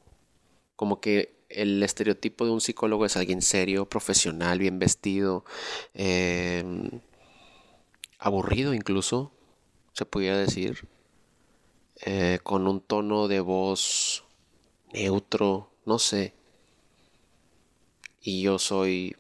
como 0.76 1.00
que 1.00 1.46
el 1.50 1.82
estereotipo 1.84 2.46
de 2.46 2.52
un 2.52 2.62
psicólogo 2.62 3.06
es 3.06 3.16
alguien 3.16 3.42
serio, 3.42 3.88
profesional, 3.88 4.60
bien 4.60 4.80
vestido, 4.80 5.46
em, 5.94 7.02
aburrido 8.20 8.74
incluso, 8.74 9.32
se 9.94 10.06
pudiera 10.06 10.38
decir, 10.38 10.88
eh, 12.06 12.40
con 12.44 12.68
un 12.68 12.82
tono 12.82 13.28
de 13.28 13.40
voz 13.40 14.26
neutro, 14.94 15.70
no 15.86 16.00
sé. 16.00 16.34
Y 18.22 18.42
yo 18.42 18.58
soy, 18.60 19.16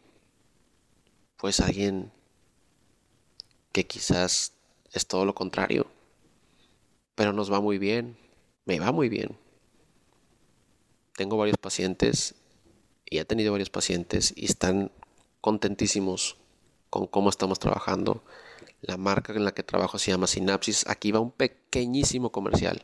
pues, 1.43 1.60
alguien 1.60 2.12
que 3.71 3.86
quizás 3.86 4.53
es 4.91 5.06
todo 5.08 5.25
lo 5.25 5.36
contrario, 5.36 5.88
pero 7.15 7.34
nos 7.34 7.51
va 7.51 7.60
muy 7.60 7.77
bien, 7.77 8.17
me 8.65 8.79
va 8.79 8.91
muy 8.91 9.10
bien 9.10 9.38
tengo 11.15 11.38
varios 11.38 11.58
pacientes 11.58 12.36
y 13.06 13.19
he 13.19 13.25
tenido 13.25 13.51
varios 13.51 13.69
pacientes 13.69 14.34
y 14.36 14.45
están 14.45 14.91
contentísimos 15.41 16.38
con 16.89 17.08
cómo 17.08 17.29
estamos 17.29 17.60
trabajando. 17.60 18.23
La 18.82 18.97
marca 18.97 19.34
en 19.34 19.45
la 19.45 19.53
que 19.53 19.63
trabajo 19.63 19.97
se 19.97 20.12
llama 20.12 20.27
Synapsis. 20.27 20.88
Aquí 20.88 21.12
va 21.12 21.19
un 21.19 21.32
pequeñísimo 21.32 22.32
comercial. 22.32 22.84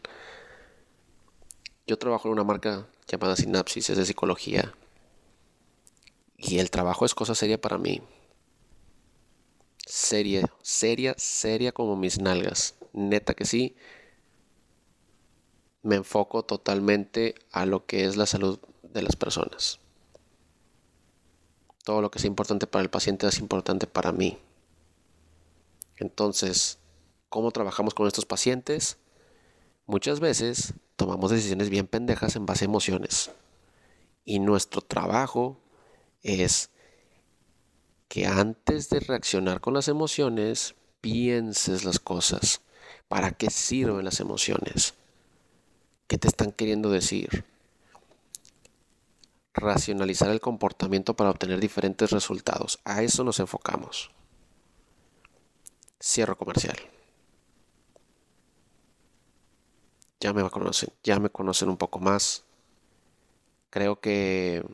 Yo 1.88 1.98
trabajo 1.98 2.28
en 2.28 2.34
una 2.34 2.43
marca 2.43 2.88
llamada 3.08 3.36
Synapsis, 3.36 3.89
es 3.89 3.98
de 3.98 4.06
psicología. 4.06 4.74
Y 6.38 6.60
el 6.60 6.72
trabajo 6.72 7.06
es 7.06 7.15
cosa 7.15 7.36
seria 7.36 7.60
para 7.60 7.78
mí. 7.78 8.02
Seria, 9.91 10.47
seria, 10.62 11.15
seria 11.17 11.71
como 11.71 11.95
mis 11.95 12.19
nalgas. 12.19 12.75
Neta 12.93 13.34
que 13.34 13.45
sí 13.45 13.75
me 15.82 15.95
enfoco 15.95 16.45
totalmente 16.45 17.34
a 17.52 17.65
lo 17.65 17.88
que 17.88 18.06
es 18.06 18.15
la 18.15 18.28
salud 18.28 18.60
de 18.84 19.02
las 19.02 19.15
personas. 19.15 19.80
Todo 21.84 22.04
lo 22.04 22.12
que 22.12 22.19
es 22.19 22.25
importante 22.25 22.67
para 22.67 22.84
el 22.84 22.91
paciente 22.91 23.25
es 23.25 23.39
importante 23.39 23.88
para 23.88 24.12
mí. 24.12 24.38
Entonces, 25.97 26.78
¿cómo 27.28 27.49
trabajamos 27.49 27.95
con 27.95 28.06
estos 28.06 28.28
pacientes? 28.28 28.97
Muchas 29.88 30.19
veces 30.19 30.75
tomamos 30.97 31.32
decisiones 31.32 31.71
bien 31.71 31.88
pendejas 31.88 32.36
en 32.36 32.45
base 32.45 32.65
a 32.65 32.67
emociones. 32.67 33.32
Y 34.23 34.38
nuestro 34.38 34.82
trabajo 34.82 35.60
es 36.21 36.69
que 38.10 38.26
antes 38.26 38.89
de 38.89 39.00
reaccionar 39.00 39.62
con 39.62 39.76
las 39.76 39.88
emociones, 39.88 40.76
pienses 41.00 41.86
las 41.86 42.00
cosas. 42.00 42.62
¿Para 43.08 43.32
qué 43.32 43.50
sirven 43.50 44.04
las 44.04 44.19
emociones? 44.19 44.95
¿Qué 46.08 46.17
te 46.17 46.28
están 46.28 46.52
queriendo 46.52 46.89
decir? 46.89 47.45
Racionalizar 49.54 50.30
el 50.32 50.41
comportamiento 50.41 51.15
para 51.15 51.30
obtener 51.30 51.60
diferentes 51.60 52.10
resultados. 52.10 52.80
A 52.84 53.04
eso 53.04 53.24
nos 53.24 53.39
enfocamos. 53.39 54.12
Cierro 56.02 56.36
comercial. 56.36 56.78
Ya 60.19 60.34
me 60.34 60.50
conocen, 60.50 60.89
ya 61.04 61.19
me 61.19 61.30
conocen 61.30 61.69
un 61.69 61.78
poco 61.78 62.00
más. 62.00 62.43
Creo 63.69 64.00
que 64.00 64.65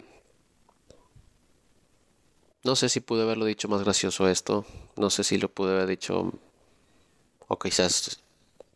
no 2.65 2.75
sé 2.75 2.89
si 2.89 2.99
pude 2.99 3.21
haberlo 3.21 3.45
dicho 3.45 3.67
más 3.67 3.83
gracioso 3.83 4.27
esto. 4.27 4.65
No 4.97 5.11
sé 5.11 5.23
si 5.23 5.37
lo 5.37 5.49
pude 5.49 5.73
haber 5.73 5.85
dicho. 5.85 6.33
O 7.47 7.59
quizás 7.59 8.23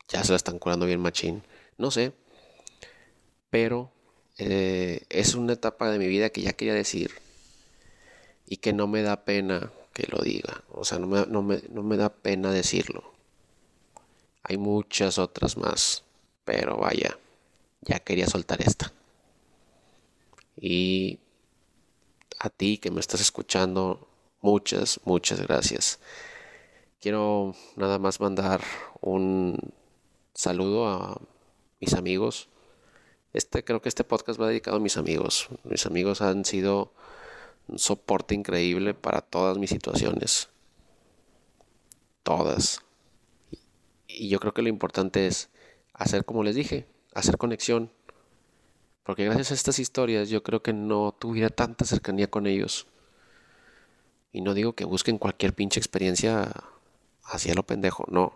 ya 0.08 0.24
se 0.24 0.32
la 0.32 0.36
están 0.36 0.60
curando 0.60 0.86
bien 0.86 1.00
machín. 1.00 1.42
No 1.80 1.90
sé. 1.90 2.14
Pero 3.50 3.92
eh, 4.38 5.02
es 5.10 5.34
una 5.34 5.54
etapa 5.54 5.90
de 5.90 5.98
mi 5.98 6.08
vida 6.08 6.30
que 6.30 6.44
ya 6.44 6.54
quería 6.54 6.76
decir. 6.76 7.14
Y 8.46 8.58
que 8.58 8.74
no 8.74 8.86
me 8.86 9.02
da 9.02 9.26
pena 9.26 9.72
que 9.94 10.06
lo 10.08 10.22
diga. 10.22 10.64
O 10.70 10.86
sea, 10.86 11.00
no 11.00 11.42
me, 11.42 11.98
da 11.98 12.14
pena 12.14 12.52
decirlo. 12.52 13.12
Hay 14.44 14.58
muchas 14.58 15.18
otras 15.18 15.58
más. 15.58 16.04
Pero 16.46 16.78
vaya, 16.78 17.18
ya 17.82 17.98
quería 17.98 18.28
soltar 18.28 18.62
esta. 18.62 18.94
Y 20.56 21.18
a 22.40 22.50
ti 22.50 22.78
que 22.78 22.90
me 22.90 23.02
estás 23.02 23.22
escuchando, 23.22 24.08
muchas, 24.42 25.02
muchas 25.04 25.42
gracias. 25.42 26.00
Quiero 27.02 27.54
nada 27.76 28.00
más 28.00 28.20
mandar 28.20 28.62
un 29.02 29.74
saludo 30.34 30.88
a 30.88 31.22
mis 31.80 31.94
amigos. 31.94 32.50
Este 33.34 33.64
creo 33.64 33.82
que 33.82 33.90
este 33.90 34.04
podcast 34.04 34.40
va 34.40 34.48
dedicado 34.48 34.78
a 34.78 34.82
mis 34.82 34.98
amigos. 34.98 35.50
Mis 35.64 35.86
amigos 35.86 36.22
han 36.22 36.46
sido 36.46 36.94
un 37.68 37.78
soporte 37.78 38.36
increíble 38.36 38.94
para 38.94 39.22
todas 39.22 39.58
mis 39.58 39.70
situaciones. 39.70 40.50
Todas. 42.24 42.82
Y 44.08 44.30
yo 44.30 44.40
creo 44.40 44.54
que 44.54 44.62
lo 44.62 44.70
importante 44.70 45.28
es 45.28 45.50
hacer 45.94 46.26
como 46.26 46.44
les 46.44 46.56
dije, 46.56 46.88
hacer 47.14 47.38
conexión, 47.38 47.92
porque 49.10 49.26
gracias 49.26 49.50
a 49.50 49.54
estas 49.56 49.80
historias 49.80 50.30
yo 50.30 50.44
creo 50.44 50.62
que 50.62 50.72
no 50.72 51.16
tuviera 51.18 51.50
tanta 51.50 51.84
cercanía 51.84 52.30
con 52.30 52.46
ellos. 52.46 52.86
Y 54.32 54.42
no 54.42 54.54
digo 54.54 54.74
que 54.74 54.86
busquen 54.86 55.18
cualquier 55.18 55.56
pinche 55.56 55.80
experiencia 55.80 56.52
hacia 57.24 57.56
lo 57.56 57.64
pendejo, 57.64 58.06
no. 58.08 58.34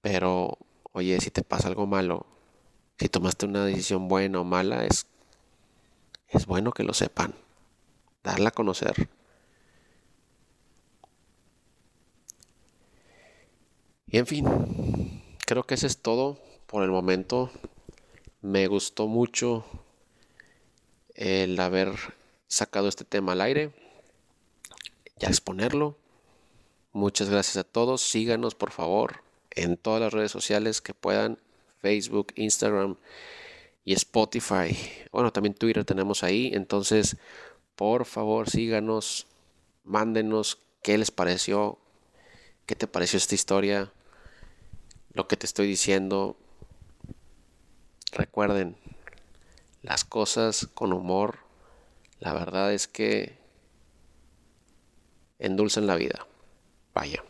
Pero, 0.00 0.58
oye, 0.92 1.20
si 1.20 1.32
te 1.32 1.42
pasa 1.42 1.66
algo 1.66 1.88
malo, 1.88 2.24
si 3.00 3.08
tomaste 3.08 3.46
una 3.46 3.64
decisión 3.64 4.06
buena 4.06 4.38
o 4.40 4.44
mala, 4.44 4.84
es, 4.84 5.08
es 6.28 6.46
bueno 6.46 6.70
que 6.70 6.84
lo 6.84 6.94
sepan. 6.94 7.34
Darla 8.22 8.50
a 8.50 8.52
conocer. 8.52 9.08
Y 14.06 14.18
en 14.18 14.26
fin, 14.28 15.20
creo 15.44 15.64
que 15.64 15.74
eso 15.74 15.88
es 15.88 15.98
todo 15.98 16.38
por 16.66 16.82
el 16.82 16.90
momento. 16.90 17.50
Me 18.40 18.66
gustó 18.66 19.06
mucho 19.06 19.64
el 21.14 21.58
haber 21.60 21.94
sacado 22.46 22.88
este 22.88 23.04
tema 23.04 23.32
al 23.32 23.40
aire, 23.40 23.72
ya 25.18 25.28
exponerlo. 25.28 25.96
Muchas 26.92 27.28
gracias 27.28 27.56
a 27.56 27.64
todos. 27.64 28.02
Síganos 28.02 28.54
por 28.54 28.70
favor 28.70 29.22
en 29.50 29.76
todas 29.76 30.00
las 30.00 30.12
redes 30.12 30.30
sociales 30.30 30.80
que 30.80 30.94
puedan. 30.94 31.38
Facebook, 31.80 32.32
Instagram 32.36 32.96
y 33.84 33.92
Spotify. 33.92 34.76
Bueno, 35.12 35.32
también 35.32 35.54
Twitter 35.54 35.84
tenemos 35.84 36.22
ahí. 36.22 36.50
Entonces, 36.54 37.16
por 37.76 38.04
favor, 38.06 38.48
síganos. 38.48 39.26
Mándenos 39.84 40.58
qué 40.82 40.96
les 40.96 41.10
pareció. 41.10 41.78
¿Qué 42.66 42.74
te 42.74 42.86
pareció 42.86 43.16
esta 43.18 43.34
historia? 43.34 43.92
Lo 45.12 45.28
que 45.28 45.36
te 45.36 45.46
estoy 45.46 45.66
diciendo. 45.66 46.36
Recuerden, 48.14 48.76
las 49.82 50.04
cosas 50.04 50.68
con 50.72 50.92
humor, 50.92 51.38
la 52.20 52.32
verdad 52.32 52.72
es 52.72 52.86
que 52.86 53.36
endulzan 55.40 55.88
la 55.88 55.96
vida. 55.96 56.26
Vaya. 56.94 57.24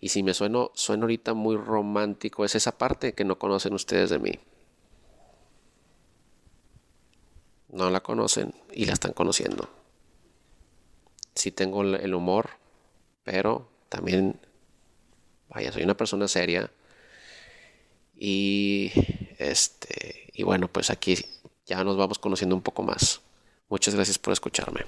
Y 0.00 0.08
si 0.08 0.24
me 0.24 0.34
sueno, 0.34 0.72
sueno 0.74 1.04
ahorita 1.04 1.34
muy 1.34 1.56
romántico, 1.56 2.44
es 2.44 2.56
esa 2.56 2.76
parte 2.76 3.14
que 3.14 3.24
no 3.24 3.38
conocen 3.38 3.74
ustedes 3.74 4.10
de 4.10 4.18
mí. 4.18 4.32
No 7.68 7.88
la 7.88 8.00
conocen 8.00 8.52
y 8.72 8.86
la 8.86 8.94
están 8.94 9.12
conociendo. 9.12 9.68
Sí 11.36 11.52
tengo 11.52 11.82
el 11.82 12.12
humor, 12.12 12.50
pero 13.22 13.68
también, 13.88 14.40
vaya, 15.48 15.70
soy 15.70 15.84
una 15.84 15.96
persona 15.96 16.26
seria. 16.26 16.72
Y 18.24 18.92
este, 19.38 20.30
y 20.32 20.44
bueno, 20.44 20.68
pues 20.68 20.90
aquí 20.90 21.16
ya 21.66 21.82
nos 21.82 21.96
vamos 21.96 22.20
conociendo 22.20 22.54
un 22.54 22.62
poco 22.62 22.84
más. 22.84 23.20
Muchas 23.68 23.96
gracias 23.96 24.16
por 24.16 24.32
escucharme. 24.32 24.82